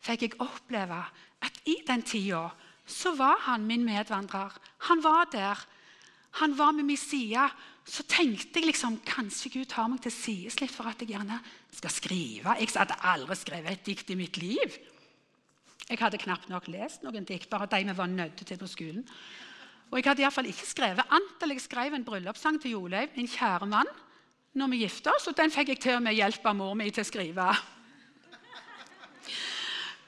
fikk 0.01 0.21
jeg 0.21 0.39
oppleve 0.39 1.05
at 1.41 1.61
i 1.65 1.77
den 1.87 2.01
tida 2.01 2.49
så 2.87 3.15
var 3.15 3.37
han 3.39 3.65
min 3.67 3.85
medvandrer. 3.85 4.51
Han 4.77 5.03
var 5.03 5.25
der 5.31 5.65
han 6.37 6.57
var 6.57 6.71
med 6.71 6.85
min 6.85 6.97
side, 6.97 7.49
så 7.85 8.03
tenkte 8.03 8.59
jeg 8.59 8.67
liksom, 8.67 8.99
kanskje 9.05 9.49
Gud 9.49 9.65
tar 9.71 9.87
meg 9.89 10.03
til 10.03 10.13
sides 10.13 10.59
litt 10.61 10.73
for 10.73 10.89
at 10.89 10.99
jeg 11.01 11.15
gjerne 11.15 11.39
skal 11.73 11.93
skrive. 11.93 12.53
Jeg 12.59 12.75
hadde 12.75 12.99
aldri 13.09 13.37
skrevet 13.39 13.71
et 13.71 13.85
dikt 13.87 14.11
i 14.13 14.17
mitt 14.19 14.37
liv. 14.37 14.75
Jeg 15.87 16.01
hadde 16.01 16.19
knapt 16.19 16.49
nok 16.51 16.67
lest 16.67 17.03
noen 17.05 17.23
dikt, 17.23 17.47
bare 17.49 17.69
de 17.71 17.79
vi 17.87 17.95
var 17.95 18.09
nødt 18.11 18.41
til 18.43 18.59
på 18.59 18.67
skolen. 18.67 19.05
Og 19.87 19.99
jeg 19.99 20.09
hadde 20.09 20.25
iallfall 20.25 20.49
ikke 20.51 20.67
skrevet 20.67 21.15
enn 21.15 21.53
jeg 21.53 21.63
skrev 21.63 21.95
en 21.95 22.03
bryllupssang 22.03 22.59
til 22.59 22.73
Joleiv, 22.75 23.13
min 23.15 23.29
kjære 23.31 23.69
mann, 23.71 23.87
når 24.57 24.71
vi 24.73 24.81
gifta 24.83 25.13
oss, 25.15 25.29
og 25.29 25.37
den 25.37 25.53
fikk 25.53 25.71
jeg 25.71 25.79
til 25.79 25.95
og 25.99 26.03
med 26.03 26.17
hjelp 26.17 26.45
av 26.49 26.57
mor 26.59 26.73
mi 26.75 26.89
til 26.91 27.05
å 27.05 27.07
skrive. 27.07 27.45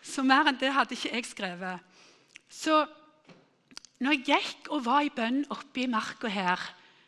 Så 0.04 0.26
mer 0.26 0.50
enn 0.50 0.60
det 0.60 0.74
hadde 0.74 0.98
ikke 0.98 1.14
jeg 1.14 1.30
skrevet. 1.30 1.86
Så 2.50 2.82
når 4.04 4.18
jeg 4.18 4.26
gikk 4.34 4.72
og 4.74 4.84
var 4.84 5.06
i 5.06 5.14
bønn 5.16 5.46
oppe 5.54 5.86
i 5.86 5.88
marka 5.92 6.32
her, 6.34 6.60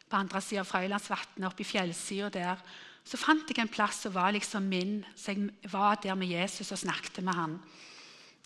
på 0.08 0.20
andre 0.20 0.42
sida 0.44 0.64
av 0.64 0.70
Frøylandsvatnet, 0.70 1.48
oppe 1.48 1.64
i 1.64 1.68
fjellsida 1.68 2.32
der, 2.32 2.64
Så 3.04 3.18
fant 3.18 3.50
jeg 3.50 3.58
en 3.58 3.72
plass 3.72 4.04
som 4.04 4.14
var 4.14 4.30
liksom 4.32 4.68
min, 4.70 5.00
så 5.18 5.34
jeg 5.34 5.72
var 5.72 5.98
der 6.04 6.14
med 6.16 6.30
Jesus 6.30 6.72
og 6.72 6.78
snakket 6.78 7.24
med 7.26 7.34
han. 7.34 7.56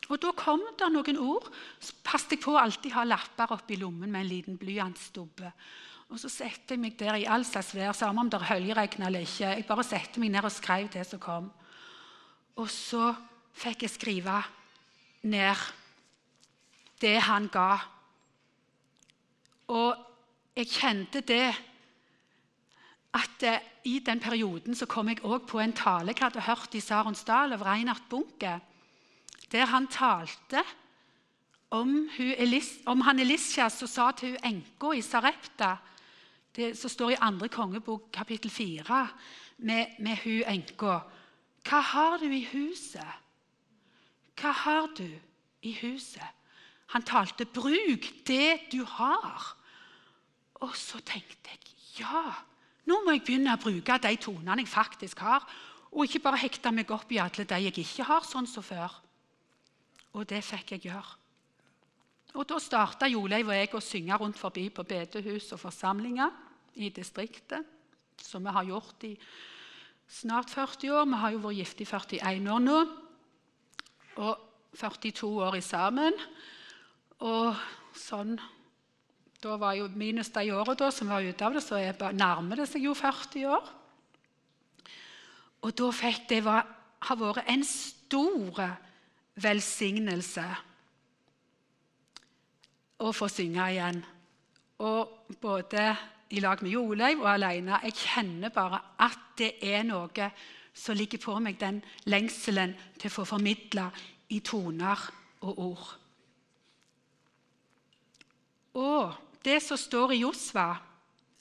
Og 0.09 0.21
Da 0.21 0.31
kom 0.37 0.61
det 0.77 0.91
noen 0.93 1.17
ord. 1.17 1.49
Så 1.79 1.95
passet 2.05 2.35
jeg 2.35 2.43
på 2.43 2.53
å 2.53 2.61
alltid 2.61 2.93
ha 2.93 3.05
lapper 3.07 3.55
oppi 3.55 3.77
lommen 3.81 4.11
med 4.11 4.21
en 4.21 4.29
liten 4.29 4.57
blyantstubbe. 4.61 5.51
Og 6.13 6.19
så 6.21 6.29
satte 6.29 6.75
jeg 6.75 6.81
meg 6.81 6.97
der 6.99 7.17
i 7.17 7.25
all 7.25 7.45
slags 7.47 7.73
vær, 7.73 7.95
samme 7.97 8.21
om 8.21 8.29
det 8.29 8.37
er 8.37 8.51
høljregn 8.51 9.07
eller 9.07 9.25
ikke. 9.25 9.55
Jeg 9.57 9.65
bare 9.65 9.85
sette 9.87 10.21
meg 10.21 10.35
ned 10.35 10.45
og 10.45 10.53
skrev 10.53 10.91
det 10.93 11.05
som 11.09 11.21
kom. 11.21 11.49
Og 12.61 12.69
så 12.69 13.09
fikk 13.57 13.87
jeg 13.87 13.95
skrive 13.95 14.37
ned 15.25 15.65
det 17.01 17.17
han 17.25 17.49
ga. 17.51 17.71
Og 19.73 19.97
jeg 20.55 20.69
kjente 20.71 21.23
det 21.25 21.47
at 23.15 23.43
eh, 23.47 23.63
i 23.89 23.99
den 24.05 24.19
perioden 24.19 24.75
så 24.77 24.87
kom 24.89 25.09
jeg 25.09 25.23
òg 25.25 25.45
på 25.49 25.59
en 25.61 25.73
tale 25.75 26.13
jeg 26.13 26.21
hadde 26.23 26.45
hørt 26.45 26.75
i 26.75 26.83
Saronsdal 26.83 27.55
av 27.55 27.63
Reinhard 27.65 28.05
Bunke, 28.09 28.57
der 29.55 29.65
han 29.71 29.87
talte 29.87 30.63
om, 31.71 32.09
Elis, 32.19 32.79
om 32.85 33.01
han 33.01 33.19
Elisja 33.19 33.69
som 33.71 33.87
sa 33.87 34.09
til 34.11 34.35
hun 34.35 34.47
enka 34.51 34.91
i 34.95 35.03
Sarepta 35.03 35.77
Det 36.55 36.71
som 36.79 36.89
står 36.89 37.09
i 37.09 37.17
andre 37.19 37.49
kongebok, 37.51 38.11
kapittel 38.13 38.51
4, 38.51 39.07
med, 39.57 39.97
med 39.99 40.21
hun 40.23 40.43
enka. 40.47 41.01
Hva 41.67 41.81
har 41.83 42.17
du 42.21 42.29
i 42.31 42.45
huset? 42.47 43.11
Hva 44.39 44.53
har 44.55 44.87
du 44.95 45.09
i 45.61 45.73
huset? 45.81 46.31
Han 46.95 47.03
talte 47.03 47.45
'bruk 47.45 48.07
det 48.27 48.71
du 48.71 48.85
har'. 48.85 49.55
Og 50.53 50.75
så 50.75 50.99
tenkte 50.99 51.49
jeg 51.51 51.59
ja, 51.99 52.33
nå 52.85 53.01
må 53.03 53.11
jeg 53.11 53.25
begynne 53.25 53.53
å 53.53 53.59
bruke 53.59 53.99
de 53.99 54.15
tonene 54.15 54.61
jeg 54.61 54.67
faktisk 54.67 55.19
har, 55.19 55.43
og 55.91 56.05
ikke 56.05 56.23
bare 56.23 56.37
hekte 56.37 56.71
meg 56.71 56.91
opp 56.91 57.11
i 57.11 57.17
alle 57.17 57.43
de 57.43 57.59
jeg 57.67 57.77
ikke 57.77 58.03
har, 58.03 58.23
sånn 58.23 58.47
som 58.47 58.63
før. 58.63 59.04
Og 60.15 60.23
det 60.29 60.41
fikk 60.47 60.75
jeg 60.75 60.87
gjøre. 60.87 61.15
Og 62.35 62.47
Da 62.47 62.59
starta 62.59 63.07
Joleiv 63.07 63.47
og 63.47 63.55
jeg 63.55 63.71
å 63.75 63.83
synge 63.83 64.17
rundt 64.19 64.39
forbi 64.39 64.67
på 64.69 64.83
bedehus 64.83 65.51
og 65.55 65.61
forsamlinger 65.61 66.33
i 66.75 66.89
distriktet, 66.91 67.63
som 68.19 68.43
vi 68.43 68.51
har 68.51 68.67
gjort 68.67 69.05
i 69.07 69.13
snart 70.07 70.51
40 70.51 70.91
år. 70.91 71.05
Vi 71.07 71.21
har 71.21 71.31
jo 71.31 71.43
vært 71.45 71.59
gift 71.61 71.81
i 71.81 71.87
41 71.87 72.51
år 72.51 72.59
nå. 72.63 72.81
Og 74.19 74.43
42 74.75 75.31
år 75.47 75.57
i 75.59 75.63
sammen. 75.63 76.19
Og 77.23 77.55
sånn 77.95 78.37
Da 79.45 79.59
var 79.61 79.75
jo 79.77 79.85
minus 79.93 80.31
de 80.33 80.49
åra 80.55 80.89
som 80.91 81.11
var 81.11 81.21
ute 81.21 81.45
av 81.45 81.53
det, 81.53 81.61
så 81.61 81.77
nærmer 82.15 82.55
det 82.57 82.65
seg 82.65 82.87
jo 82.87 82.95
40 82.97 83.43
år. 83.45 83.67
Og 85.61 85.75
da 85.75 85.89
fikk 85.93 86.23
det 86.31 86.39
ha 86.47 87.15
vært 87.19 87.45
en 87.51 87.63
stor 87.63 88.63
velsignelse 89.41 90.45
å 93.03 93.11
få 93.11 93.27
synge 93.31 93.69
igjen. 93.73 94.01
Og 94.85 95.35
både 95.41 95.89
i 96.35 96.41
lag 96.43 96.61
med 96.63 96.71
Joleiv 96.71 97.21
og 97.23 97.29
alene. 97.33 97.79
Jeg 97.83 97.99
kjenner 98.01 98.53
bare 98.53 98.81
at 99.03 99.19
det 99.37 99.55
er 99.63 99.83
noe 99.87 100.31
som 100.75 100.97
ligger 100.97 101.21
på 101.21 101.37
meg, 101.39 101.59
den 101.59 101.81
lengselen 102.11 102.75
til 102.99 103.11
å 103.11 103.15
få 103.19 103.27
formidla 103.35 103.87
i 104.35 104.41
toner 104.43 105.05
og 105.45 105.61
ord. 105.69 105.93
Og 108.75 109.13
det 109.45 109.61
som 109.63 109.79
står 109.79 110.15
i 110.15 110.21
Josva 110.25 110.73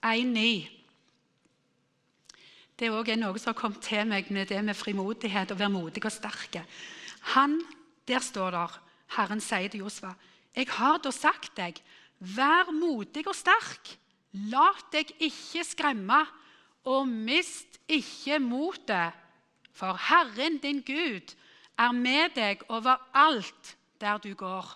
1,9 0.05 0.71
Det 2.79 2.91
er 2.91 3.17
noe 3.17 3.39
som 3.39 3.53
har 3.53 3.59
kommet 3.59 3.83
til 3.87 4.07
meg 4.07 4.31
med 4.35 4.51
det 4.51 4.61
med 4.65 4.77
frimodighet 4.77 5.51
og 5.55 5.59
være 5.59 5.73
modig 5.73 6.05
og 6.05 6.13
sterk. 6.13 6.59
Han, 7.35 7.61
Der 8.09 8.21
står 8.21 8.51
det 8.51 8.81
Herren 9.17 9.41
sier 9.41 9.69
til 9.69 9.81
Josva, 9.81 10.15
'Jeg 10.55 10.69
har 10.69 10.99
da 10.99 11.11
sagt 11.11 11.57
deg, 11.57 11.81
vær 12.21 12.71
modig 12.73 13.27
og 13.27 13.35
sterk.' 13.35 13.99
La 14.35 14.73
deg 14.91 15.13
ikke 15.23 15.63
skremme, 15.63 16.27
og 16.85 17.07
mist 17.07 17.79
ikke 17.89 18.41
motet, 18.43 19.13
for 19.73 19.95
Herren 19.95 20.59
din 20.59 20.83
Gud 20.83 21.35
er 21.79 21.93
med 21.93 22.35
deg 22.35 22.63
overalt 22.69 23.77
der 24.01 24.19
du 24.19 24.35
går. 24.35 24.67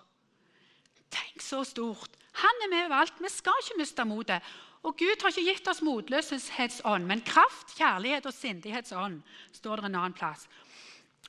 Tenk 1.11 1.43
så 1.43 1.64
stort! 1.64 2.14
Han 2.38 2.64
er 2.64 2.71
med 2.71 2.87
overalt. 2.87 3.19
Vi 3.19 3.31
skal 3.33 3.62
ikke 3.62 3.79
miste 3.81 4.05
motet. 4.07 4.43
Og 4.87 4.95
Gud 4.97 5.23
har 5.23 5.35
ikke 5.35 5.53
gitt 5.53 5.69
oss 5.69 5.83
motløshetsånd, 5.83 7.07
men 7.07 7.25
kraft, 7.27 7.75
kjærlighet 7.75 8.29
og 8.31 8.35
sindighetsånd, 8.35 9.19
står 9.53 9.83
det 9.83 9.88
en 9.88 9.99
annen 9.99 10.14
plass. 10.14 10.47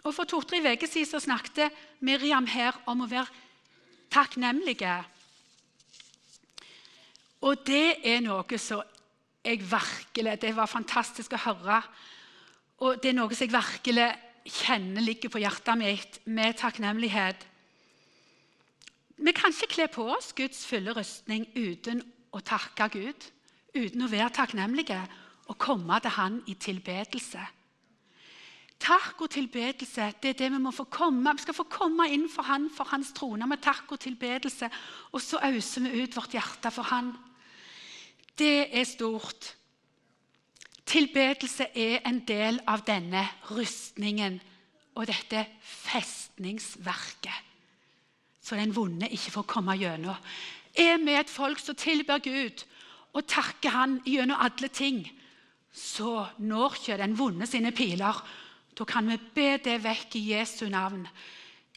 Og 0.04 0.16
For 0.16 0.24
to-tre 0.24 0.62
uker 0.64 0.88
siden 0.88 1.22
snakket 1.22 1.76
Miriam 2.00 2.48
her 2.48 2.78
om 2.88 3.04
å 3.04 3.10
være 3.10 3.28
takknemlige. 4.12 4.96
Og 7.44 7.60
det 7.68 8.00
er 8.08 8.24
noe 8.24 8.60
som 8.60 8.84
jeg 9.44 9.62
virkelig 9.64 10.42
Det 10.42 10.56
var 10.56 10.68
fantastisk 10.68 11.34
å 11.34 11.44
høre. 11.44 11.82
Og 12.84 13.00
det 13.02 13.12
er 13.12 13.20
noe 13.20 13.36
som 13.36 13.48
jeg 13.48 13.56
virkelig 13.56 14.10
kjenner 14.50 15.04
ligger 15.04 15.32
på 15.32 15.42
hjertet 15.44 15.78
mitt 15.80 16.20
med 16.26 16.58
takknemlighet. 16.58 17.46
Vi 19.20 19.34
kan 19.36 19.52
ikke 19.52 19.74
kle 19.74 19.88
på 19.92 20.06
oss 20.16 20.32
Guds 20.36 20.64
fulle 20.66 20.94
rustning 20.96 21.50
uten 21.56 22.02
å 22.32 22.40
takke 22.40 22.88
Gud, 22.94 23.26
uten 23.76 24.06
å 24.06 24.12
være 24.12 24.32
takknemlige 24.32 25.00
og 25.50 25.58
komme 25.60 26.00
til 26.00 26.16
Han 26.16 26.38
i 26.48 26.56
tilbedelse. 26.56 27.42
Takk 28.80 29.26
og 29.26 29.32
tilbedelse 29.34 30.06
det 30.24 30.30
er 30.32 30.38
det 30.40 30.52
vi 30.54 30.60
må 30.64 30.72
få 30.72 30.86
komme. 30.92 31.34
Vi 31.36 31.44
skal 31.44 31.58
få 31.58 31.66
komme 31.72 32.08
inn 32.14 32.30
for 32.32 32.48
Han 32.48 32.70
for 32.72 32.88
Hans 32.94 33.12
trone 33.16 33.48
med 33.48 33.62
takk 33.62 33.92
og 33.92 34.00
tilbedelse. 34.00 34.70
Og 35.12 35.22
så 35.22 35.42
auser 35.44 35.84
vi 35.84 36.04
ut 36.04 36.16
vårt 36.16 36.36
hjerte 36.38 36.72
for 36.72 36.88
Han. 36.94 37.12
Det 38.40 38.70
er 38.72 38.88
stort. 38.88 39.56
Tilbedelse 40.90 41.68
er 41.76 42.00
en 42.08 42.24
del 42.26 42.62
av 42.68 42.86
denne 42.88 43.26
rustningen 43.52 44.40
og 44.96 45.06
dette 45.12 45.44
festningsverket. 45.62 47.46
Så 48.42 48.58
den 48.58 48.74
vonde 48.74 49.12
ikke 49.12 49.36
får 49.36 49.50
komme 49.52 49.76
gjennom. 49.78 50.16
Er 50.74 50.98
vi 51.04 51.14
et 51.14 51.30
folk 51.30 51.60
som 51.62 51.76
tilber 51.78 52.24
Gud 52.24 52.64
og 53.14 53.28
takker 53.28 53.76
Han 53.76 54.00
gjennom 54.06 54.40
alle 54.40 54.70
ting, 54.74 55.04
så 55.74 56.26
når 56.40 56.80
ikke 56.80 56.98
den 56.98 57.18
vonde 57.20 57.46
sine 57.46 57.72
piler. 57.76 58.24
Da 58.80 58.88
kan 58.88 59.08
vi 59.12 59.20
be 59.36 59.58
det 59.64 59.78
vekk 59.84 60.16
i 60.16 60.26
Jesu 60.32 60.70
navn. 60.72 61.04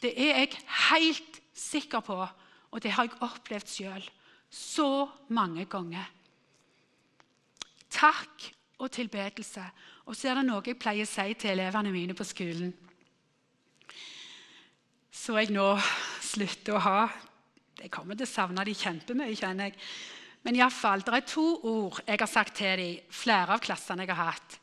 Det 0.03 0.15
er 0.15 0.39
jeg 0.45 0.59
helt 0.91 1.41
sikker 1.55 2.01
på, 2.01 2.19
og 2.71 2.83
det 2.83 2.95
har 2.95 3.09
jeg 3.09 3.19
opplevd 3.21 3.69
sjøl 3.69 4.11
så 4.53 5.09
mange 5.33 5.65
ganger 5.65 6.11
takk 7.93 8.49
og 8.83 8.91
tilbedelse. 8.93 9.65
Og 10.09 10.17
så 10.17 10.31
er 10.31 10.41
det 10.41 10.47
noe 10.49 10.65
jeg 10.67 10.79
pleier 10.81 11.07
å 11.07 11.11
si 11.11 11.37
til 11.39 11.55
elevene 11.55 11.93
mine 11.95 12.17
på 12.19 12.27
skolen. 12.27 12.73
Så 15.13 15.37
jeg 15.39 15.53
nå 15.55 15.69
slutter 16.25 16.79
å 16.79 16.87
ha 16.87 17.03
Jeg 17.83 17.91
kommer 17.91 18.15
til 18.15 18.29
å 18.29 18.31
savne 18.31 18.63
de 18.63 18.75
kjempemye, 18.79 19.35
kjenner 19.35 19.67
jeg. 19.67 19.79
Men 20.47 20.55
iallfall, 20.55 21.01
det 21.03 21.17
er 21.17 21.25
to 21.27 21.47
ord 21.67 21.97
jeg 22.07 22.21
har 22.21 22.31
sagt 22.31 22.55
til 22.55 22.79
dem, 22.79 23.09
flere 23.11 23.57
av 23.57 23.63
klassene 23.65 24.05
jeg 24.05 24.15
har 24.15 24.29
hatt. 24.29 24.59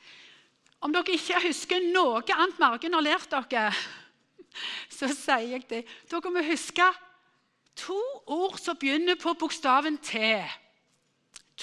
Om 0.79 0.95
dere 0.95 1.15
ikke 1.15 1.41
husker 1.43 1.83
noe 1.91 2.23
annet 2.23 2.59
Margunn 2.61 2.95
har 2.95 3.03
lært 3.03 3.33
dere, 3.33 3.69
så 4.97 5.09
sier 5.11 5.55
jeg 5.55 5.67
det. 5.69 5.83
Dere 6.11 6.31
må 6.33 6.43
huske 6.47 6.87
to 7.79 7.99
ord 8.31 8.59
som 8.59 8.77
begynner 8.79 9.19
på 9.19 9.35
bokstaven 9.39 9.99
T. 10.03 10.21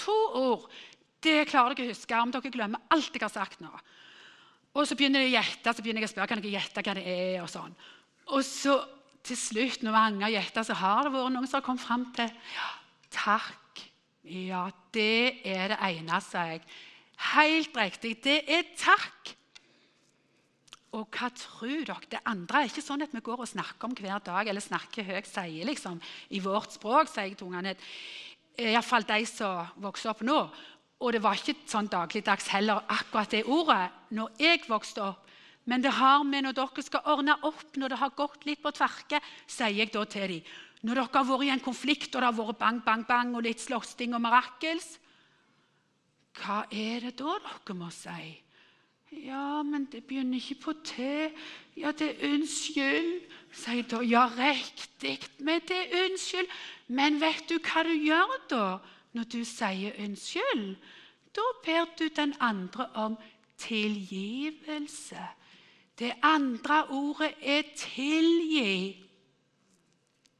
To 0.03 0.17
ord. 0.37 0.67
Det 1.23 1.47
klarer 1.49 1.73
dere 1.75 1.89
å 1.89 1.95
huske 1.95 2.21
om 2.21 2.33
dere 2.33 2.53
glemmer 2.53 2.83
alt 2.93 3.13
jeg 3.13 3.25
har 3.25 3.33
sagt 3.33 3.63
nå. 3.63 3.71
Og 4.77 4.85
så 4.85 4.97
begynner 4.97 5.23
jeg 5.25 5.31
å 5.31 5.37
gjette, 5.39 5.73
så 5.73 5.83
begynner 5.83 6.05
jeg 6.05 6.11
å 6.11 6.13
spørre 6.13 6.29
kan 6.29 6.41
dere 6.43 6.59
gjette 6.59 6.83
hva 6.85 6.93
det 6.97 7.05
er. 7.09 7.39
Og 7.41 7.49
sånn. 7.49 7.73
Og 8.35 8.43
så 8.45 8.75
til 9.27 9.39
slutt, 9.39 9.81
når 9.83 9.95
mange 9.95 10.27
har 10.27 10.35
gjetta, 10.37 10.63
så 10.63 10.75
har 10.77 11.07
det 11.07 11.13
vært 11.15 11.33
noen 11.33 11.47
som 11.49 11.57
har 11.57 11.65
kommet 11.65 11.83
fram 11.83 12.05
til 12.15 12.29
ja, 12.53 12.67
takk. 13.17 13.81
Ja, 14.27 14.67
det 14.93 15.41
er 15.47 15.73
det 15.73 15.79
ene, 15.81 16.21
sa 16.23 16.45
jeg. 16.51 16.61
Helt 17.17 17.75
riktig. 17.77 18.17
Det 18.23 18.43
er 18.45 18.69
takk. 18.77 19.33
Og 20.95 21.09
hva 21.11 21.27
tror 21.35 21.83
dere? 21.85 22.09
Det 22.09 22.21
andre 22.29 22.63
er 22.63 22.71
ikke 22.71 22.85
sånn 22.85 23.03
at 23.03 23.13
vi 23.13 23.21
går 23.25 23.43
og 23.43 23.49
snakker 23.49 23.89
om 23.89 23.95
hver 23.97 24.21
dag, 24.23 24.47
eller 24.47 24.63
snakker 24.63 25.05
høyt, 25.05 25.27
sier 25.29 25.67
liksom 25.67 25.99
i 26.33 26.41
vårt 26.41 26.77
språk, 26.77 27.09
sier 27.11 27.35
tungene. 27.37 27.75
Iallfall 28.57 29.05
de 29.05 29.21
som 29.29 29.67
vokser 29.83 30.13
opp 30.13 30.23
nå. 30.25 30.39
Og 30.97 31.13
det 31.13 31.21
var 31.21 31.37
ikke 31.37 31.67
sånn 31.69 31.89
dagligdags 31.91 32.47
heller, 32.49 32.81
akkurat 32.89 33.33
det 33.35 33.43
ordet, 33.45 33.91
når 34.17 34.39
jeg 34.41 34.63
vokste 34.65 35.03
opp. 35.11 35.27
Men 35.67 35.83
det 35.83 35.91
har 35.97 36.23
med 36.23 36.45
når 36.45 36.55
dere 36.55 36.85
skal 36.85 37.09
ordne 37.11 37.35
opp, 37.45 37.75
når 37.75 37.91
det 37.91 37.99
har 37.99 38.15
gått 38.15 38.47
litt 38.47 38.63
på 38.63 38.71
tverke, 38.71 39.19
sier 39.51 39.75
jeg 39.75 39.91
da 39.93 40.05
til 40.07 40.31
dem. 40.31 40.53
Når 40.87 41.01
dere 41.01 41.19
har 41.19 41.27
vært 41.27 41.45
i 41.45 41.51
en 41.51 41.65
konflikt 41.65 42.15
og 42.15 42.23
det 42.23 42.29
har 42.29 42.37
vært 42.37 42.61
bang, 42.61 42.79
bang, 42.85 43.03
bang 43.05 43.35
og 43.35 43.43
litt 43.43 43.61
slåssing 43.61 44.15
og 44.15 44.23
mirakels, 44.23 44.95
hva 46.37 46.65
er 46.71 47.07
det 47.07 47.17
da 47.19 47.37
dere 47.43 47.75
må 47.77 47.89
si? 47.93 48.35
Ja, 49.11 49.63
men 49.63 49.87
det 49.91 50.03
begynner 50.03 50.37
ikke 50.37 50.61
på 50.61 50.73
T. 50.83 50.99
Ja, 51.77 51.91
det 51.91 52.09
er 52.09 52.33
unnskyld. 52.33 53.21
Sier 53.55 53.87
da. 53.87 54.01
Ja, 54.03 54.25
riktig, 54.37 55.19
men 55.39 55.61
det 55.67 55.77
er 55.77 56.03
unnskyld. 56.03 56.51
Men 56.87 57.21
vet 57.21 57.47
du 57.49 57.55
hva 57.57 57.85
du 57.87 57.93
gjør 57.95 58.35
da, 58.51 58.65
når 59.15 59.29
du 59.31 59.39
sier 59.47 59.95
unnskyld? 60.03 60.75
Da 61.35 61.47
ber 61.63 61.87
du 61.99 62.07
den 62.15 62.35
andre 62.39 62.89
om 62.95 63.17
tilgivelse. 63.57 65.27
Det 65.99 66.13
andre 66.21 66.83
ordet 66.89 67.33
er 67.41 67.61
'tilgi'. 67.61 68.95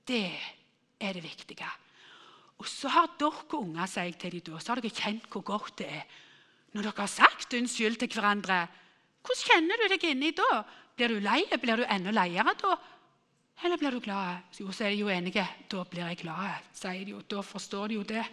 Det 0.08 0.32
er 1.00 1.14
det 1.14 1.24
viktige. 1.24 1.68
Og 2.58 2.68
så 2.70 2.90
har 2.90 3.14
dere 3.20 3.60
unger, 3.60 3.86
sier 3.90 4.10
jeg 4.10 4.18
til 4.22 4.38
dem 4.38 4.46
da, 4.50 4.60
så 4.62 4.74
har 4.74 4.82
dere 4.82 4.98
kjent 4.98 5.30
hvor 5.32 5.46
godt 5.46 5.78
det 5.84 5.90
er. 6.00 6.06
Når 6.74 6.90
dere 6.90 7.04
har 7.04 7.12
sagt 7.12 7.54
unnskyld 7.54 8.00
til 8.02 8.12
hverandre, 8.16 8.66
hvordan 9.26 9.44
kjenner 9.52 9.82
du 9.82 9.88
deg 9.92 10.06
inni 10.10 10.34
da? 10.36 10.62
Blir 10.98 11.14
du 11.14 11.20
lei? 11.22 11.44
Blir 11.62 11.82
du 11.82 11.86
enda 11.86 12.14
leiere 12.16 12.56
da? 12.58 12.78
Eller 13.66 13.80
blir 13.82 13.94
du 13.94 14.02
glad? 14.02 14.46
Jo, 14.58 14.72
så 14.72 14.86
er 14.86 14.94
de 14.94 15.02
jo 15.02 15.10
enige. 15.10 15.46
Da 15.70 15.84
blir 15.90 16.06
jeg 16.06 16.22
glad, 16.22 16.66
sier 16.78 17.06
de 17.06 17.16
jo. 17.16 17.22
Da 17.30 17.42
forstår 17.46 17.92
de 17.92 17.98
jo 17.98 18.06
det. 18.08 18.26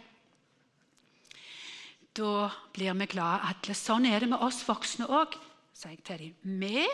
Da 2.15 2.49
blir 2.73 2.95
vi 3.01 3.09
glade 3.11 3.49
alle. 3.51 3.77
Sånn 3.77 4.07
er 4.07 4.23
det 4.23 4.31
med 4.31 4.43
oss 4.45 4.63
voksne 4.69 5.09
òg, 5.11 5.35
sier 5.75 5.97
jeg 5.97 6.05
til 6.07 6.21
dem. 6.23 6.59
Vi 6.63 6.85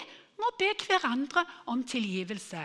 må 0.41 0.53
be 0.59 0.71
hverandre 0.87 1.45
om 1.69 1.83
tilgivelse. 1.85 2.63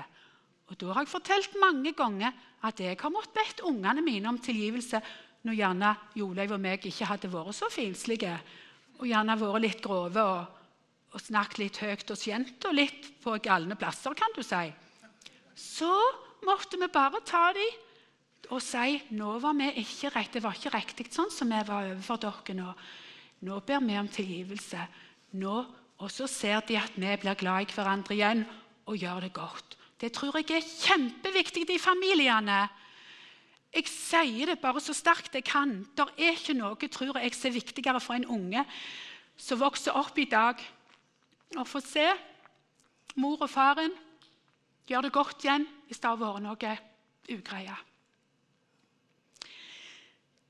Og 0.69 0.77
Da 0.81 0.93
har 0.93 1.03
jeg 1.03 1.11
fortalt 1.11 1.57
mange 1.61 1.91
ganger 1.93 2.33
at 2.65 2.81
jeg 2.81 2.97
har 2.99 3.13
måttet 3.13 3.35
bedt 3.37 3.63
ungene 3.67 4.03
mine 4.05 4.29
om 4.31 4.39
tilgivelse 4.41 5.01
når 5.45 5.57
gjerne 5.59 5.91
Joleiv 6.17 6.55
og 6.55 6.61
meg 6.61 6.85
ikke 6.89 7.07
hadde 7.09 7.29
vært 7.29 7.57
så 7.57 7.69
finslige, 7.69 8.33
og 8.97 9.07
gjerne 9.09 9.37
vært 9.37 9.61
litt 9.61 9.81
grove 9.83 10.23
og, 10.23 10.61
og 11.13 11.21
snakket 11.21 11.61
litt 11.61 11.81
høyt 11.83 12.13
og 12.13 12.19
skjent 12.19 12.67
og 12.69 12.77
litt 12.77 13.09
på 13.21 13.35
galne 13.43 13.77
plasser, 13.79 14.15
kan 14.17 14.33
du 14.35 14.41
si. 14.43 14.65
Så 15.55 15.91
måtte 16.45 16.79
vi 16.81 16.89
bare 16.91 17.21
ta 17.25 17.49
dem 17.55 17.81
og 18.53 18.61
si 18.61 18.99
nå 19.17 19.37
var 19.41 19.55
vi 19.57 19.71
ikke 19.81 20.11
rett, 20.13 20.35
det 20.35 20.43
var 20.43 20.57
ikke 20.57 20.75
riktig 20.75 21.07
sånn 21.13 21.31
som 21.33 21.49
vi 21.49 21.61
var 21.65 21.89
overfor 21.89 22.21
dere 22.21 22.57
nå. 22.57 22.73
Nå 23.45 23.57
ber 23.65 23.81
vi 23.85 23.97
om 23.99 24.09
tilgivelse. 24.09 24.85
Nå, 25.41 25.55
og 26.01 26.11
så 26.11 26.27
ser 26.29 26.61
de 26.67 26.77
at 26.79 26.95
vi 26.97 27.09
blir 27.21 27.39
glad 27.39 27.65
i 27.65 27.73
hverandre 27.75 28.15
igjen 28.15 28.45
og 28.85 28.97
gjør 29.01 29.25
det 29.25 29.33
godt. 29.35 29.77
Det 30.01 30.11
tror 30.11 30.35
jeg 30.37 30.57
er 30.57 30.65
kjempeviktig 30.65 31.65
i 31.71 31.79
familiene. 31.79 32.65
Jeg 33.75 33.87
sier 33.91 34.51
det 34.51 34.61
bare 34.61 34.81
så 34.83 34.95
sterkt 34.95 35.35
jeg 35.35 35.47
kan. 35.47 35.81
Det 35.95 36.07
er 36.17 36.35
ikke 36.35 36.55
noe 36.55 36.89
tror 36.91 37.19
jeg, 37.19 37.33
som 37.35 37.49
er 37.49 37.57
viktigere 37.59 38.01
for 38.03 38.15
en 38.15 38.27
unge 38.27 38.65
som 39.37 39.59
vokser 39.59 39.95
opp 39.95 40.15
i 40.19 40.29
dag, 40.31 40.61
å 41.59 41.63
få 41.67 41.81
se 41.83 42.05
mor 43.19 43.41
og 43.43 43.51
faren 43.51 43.91
gjøre 44.87 45.07
det 45.07 45.15
godt 45.15 45.43
igjen 45.43 45.65
hvis 45.87 45.99
det 45.99 46.09
har 46.09 46.19
vært 46.19 46.43
noe 46.43 46.75
ugreie. 47.35 47.75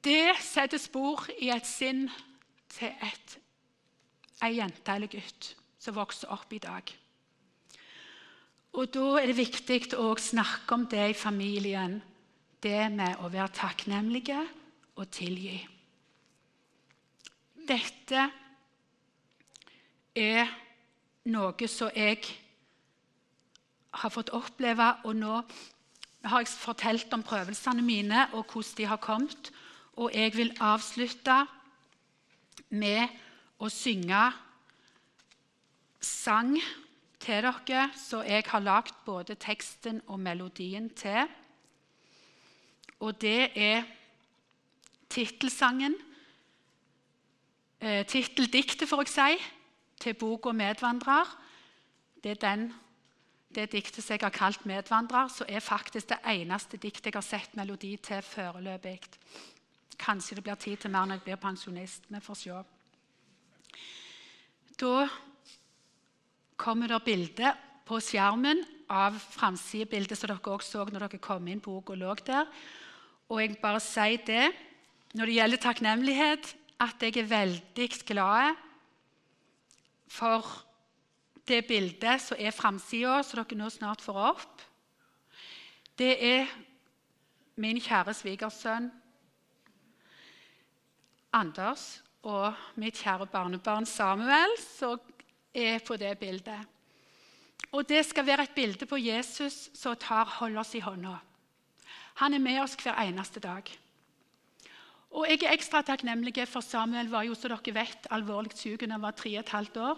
Det 0.05 0.35
setter 0.45 0.81
spor 0.81 1.25
i 1.41 1.49
et 1.49 1.65
sinn 1.65 2.05
til 2.75 2.93
et, 2.93 3.37
ei 4.45 4.59
jente 4.59 4.93
eller 4.93 5.09
gutt 5.09 5.55
som 5.81 5.97
vokser 5.97 6.29
opp 6.33 6.53
i 6.53 6.61
dag. 6.61 6.93
Og 8.75 8.91
Da 8.91 9.21
er 9.21 9.29
det 9.31 9.37
viktig 9.37 9.93
å 9.95 10.09
snakke 10.19 10.75
om 10.75 10.83
det 10.91 11.09
i 11.09 11.15
familien, 11.15 12.01
det 12.59 12.91
med 12.91 13.21
å 13.23 13.29
være 13.31 13.53
takknemlige 13.55 14.41
og 14.99 15.07
tilgi. 15.15 15.55
Dette 17.55 18.25
er 20.15 20.51
noe 21.31 21.71
som 21.71 21.95
jeg 21.95 22.19
har 23.95 24.11
fått 24.11 24.33
oppleve, 24.35 24.91
og 25.07 25.15
nå 25.15 25.39
har 26.27 26.43
jeg 26.43 26.51
fortalt 26.59 27.13
om 27.15 27.23
prøvelsene 27.23 27.83
mine 27.85 28.27
og 28.33 28.43
hvordan 28.51 28.77
de 28.77 28.91
har 28.91 28.99
kommet. 28.99 29.51
Og 29.95 30.11
jeg 30.11 30.35
vil 30.35 30.51
avslutte 30.59 31.45
med 32.75 33.07
å 33.55 33.71
synge 33.71 34.25
sang 36.03 36.57
til 37.25 37.41
dere 37.41 37.89
som 37.97 38.21
jeg 38.25 38.43
har 38.47 38.61
lagd 38.61 38.93
både 39.05 39.35
teksten 39.41 40.01
og 40.07 40.19
melodien 40.19 40.89
til. 40.93 41.25
Og 42.99 43.21
det 43.21 43.49
er 43.57 43.83
tittelsangen, 45.09 45.95
eh, 47.81 48.05
titteldiktet, 48.05 48.89
får 48.89 49.01
jeg 49.01 49.07
si, 49.07 49.43
til 49.99 50.13
boka 50.13 50.49
'Medvandrer'. 50.49 51.37
Det 52.23 52.31
er 52.31 52.55
den, 52.55 52.73
det 53.55 53.71
diktet 53.71 54.03
som 54.03 54.13
jeg 54.13 54.19
har 54.21 54.29
kalt 54.29 54.65
'Medvandrer', 54.65 55.29
som 55.29 55.45
er 55.49 55.59
faktisk 55.59 56.09
det 56.09 56.19
eneste 56.25 56.77
diktet 56.77 57.05
jeg 57.05 57.13
har 57.13 57.21
sett 57.21 57.55
melodi 57.55 57.97
til 57.97 58.21
foreløpig. 58.21 59.01
Kanskje 59.99 60.35
det 60.35 60.43
blir 60.43 60.55
tid 60.55 60.77
til 60.77 60.91
mer 60.91 61.05
når 61.05 61.15
jeg 61.15 61.21
blir 61.21 61.35
pensjonist. 61.35 62.03
Vi 62.09 62.19
får 62.19 62.33
se. 62.33 62.63
Da 64.79 65.07
kommer 66.57 66.91
det 66.91 67.01
bilde 67.05 67.51
på 67.85 67.99
skjermen 68.01 68.63
av 68.91 69.17
framsidebildet 69.17 70.17
som 70.17 70.29
dere 70.31 70.53
også 70.55 70.83
så 70.83 70.85
når 70.89 71.07
dere 71.07 71.21
kom 71.21 71.47
inn. 71.49 71.63
Boka 71.63 71.95
lå 71.97 72.13
der. 72.25 72.47
Og 73.29 73.41
jeg 73.41 73.57
bare 73.61 73.81
sier 73.83 74.21
det 74.25 74.45
når 75.15 75.29
det 75.29 75.37
gjelder 75.37 75.63
takknemlighet, 75.63 76.53
at 76.83 77.01
jeg 77.01 77.17
er 77.21 77.29
veldig 77.31 77.89
glad 78.03 78.57
for 80.11 80.43
det 81.47 81.61
bildet 81.67 82.21
som 82.21 82.39
er 82.39 82.51
framsida, 82.51 83.21
som 83.23 83.39
dere 83.39 83.57
nå 83.57 83.69
snart 83.71 84.03
får 84.03 84.21
opp. 84.33 84.63
Det 85.95 86.13
er 86.19 86.51
min 87.55 87.79
kjære 87.79 88.13
svigersønn 88.17 88.89
Anders 91.35 92.01
og 92.23 92.55
mitt 92.79 92.99
kjære 92.99 93.27
barnebarn 93.31 93.87
Samuel 93.87 94.55
som 94.59 94.99
er 95.55 95.79
på 95.79 95.97
det 95.97 96.17
bildet. 96.19 96.67
Og 97.71 97.87
Det 97.89 98.05
skal 98.05 98.25
være 98.25 98.43
et 98.43 98.55
bilde 98.55 98.85
på 98.85 98.97
Jesus 98.97 99.69
som 99.73 99.95
tar, 99.95 100.25
holder 100.39 100.59
oss 100.59 100.75
i 100.75 100.83
hånda. 100.83 101.15
Han 102.21 102.33
er 102.33 102.39
med 102.39 102.61
oss 102.61 102.75
hver 102.75 102.95
eneste 103.01 103.39
dag. 103.39 103.63
Og 105.11 105.27
Jeg 105.29 105.43
er 105.43 105.55
ekstra 105.55 105.81
takknemlig 105.81 106.47
for 106.47 106.61
Samuel 106.61 107.09
var 107.11 107.23
jo, 107.23 107.35
som 107.35 107.49
dere 107.51 107.73
vet, 107.73 108.07
alvorlig 108.11 108.55
syk 108.55 108.83
da 108.83 108.91
han 108.95 109.01
var 109.01 109.15
tre 109.15 109.37
og 109.37 109.43
et 109.43 109.49
halvt 109.49 109.77
år. 109.77 109.97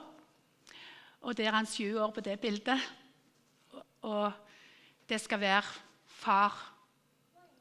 Og 1.22 1.38
Det 1.38 1.46
er 1.46 1.52
han 1.52 1.66
sju 1.66 1.98
år 1.98 2.12
på 2.12 2.22
det 2.22 2.40
bildet. 2.40 2.80
Og 4.02 4.32
det 5.10 5.22
skal 5.22 5.40
være 5.40 5.64
far 6.06 6.54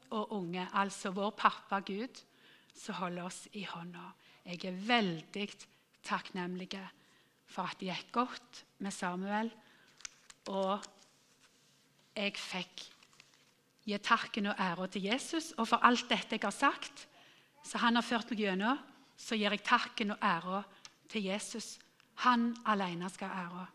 og 0.09 0.31
unge, 0.31 0.67
altså 0.73 1.11
vår 1.11 1.29
pappa 1.29 1.79
Gud 1.79 2.23
som 2.77 2.95
holder 2.95 3.23
oss 3.23 3.47
i 3.53 3.63
hånda. 3.63 4.13
Jeg 4.45 4.65
er 4.65 4.81
veldig 4.87 5.47
takknemlig 6.03 6.69
for 7.47 7.69
at 7.69 7.79
det 7.79 7.89
gikk 7.89 8.11
godt 8.19 8.63
med 8.83 8.93
Samuel. 8.93 9.49
Og 10.51 10.83
jeg 12.17 12.35
fikk 12.39 12.85
gi 13.87 13.97
takken 14.03 14.51
og 14.51 14.59
æra 14.59 14.87
til 14.91 15.07
Jesus. 15.07 15.53
Og 15.57 15.67
for 15.69 15.83
alt 15.87 16.09
dette 16.09 16.35
jeg 16.35 16.43
har 16.43 16.55
sagt, 16.55 17.07
så 17.63 17.79
han 17.83 17.95
har 17.95 18.05
ført 18.05 18.29
meg 18.31 18.43
gjennom, 18.43 18.79
så 19.17 19.35
gir 19.35 19.51
jeg 19.51 19.65
takken 19.65 20.13
og 20.15 20.23
æra 20.23 20.61
til 21.09 21.29
Jesus. 21.31 21.77
Han 22.23 22.51
alene 22.65 23.09
skal 23.09 23.31
ha 23.31 23.47
æra. 23.47 23.65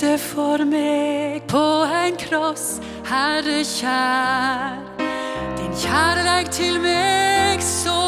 Døde 0.00 0.18
for 0.18 0.64
meg 0.64 1.42
på 1.48 1.62
en 1.82 2.16
kross, 2.16 2.78
Herre 3.08 3.62
kjær. 3.66 4.76
Din 5.58 5.74
kjærleik 5.74 6.50
til 6.54 6.78
meg 6.80 7.62
så 7.62 8.07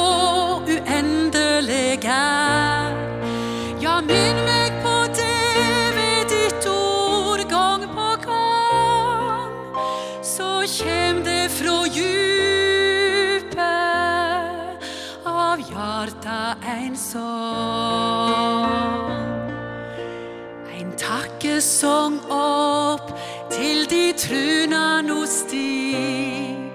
lovsang 21.60 22.14
opp 22.32 23.10
til 23.52 23.84
de 23.90 24.14
truna 24.16 25.02
nå 25.04 25.26
stig. 25.28 26.72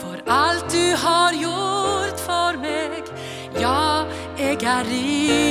For 0.00 0.16
alt 0.24 0.64
du 0.72 0.96
har 0.96 1.36
gjort 1.36 2.24
for 2.24 2.56
meg, 2.56 3.04
ja, 3.60 4.06
jeg 4.40 4.62
er 4.64 4.84
rik. 4.88 5.43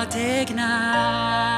jag 0.00 0.10
tecknar 0.10 1.49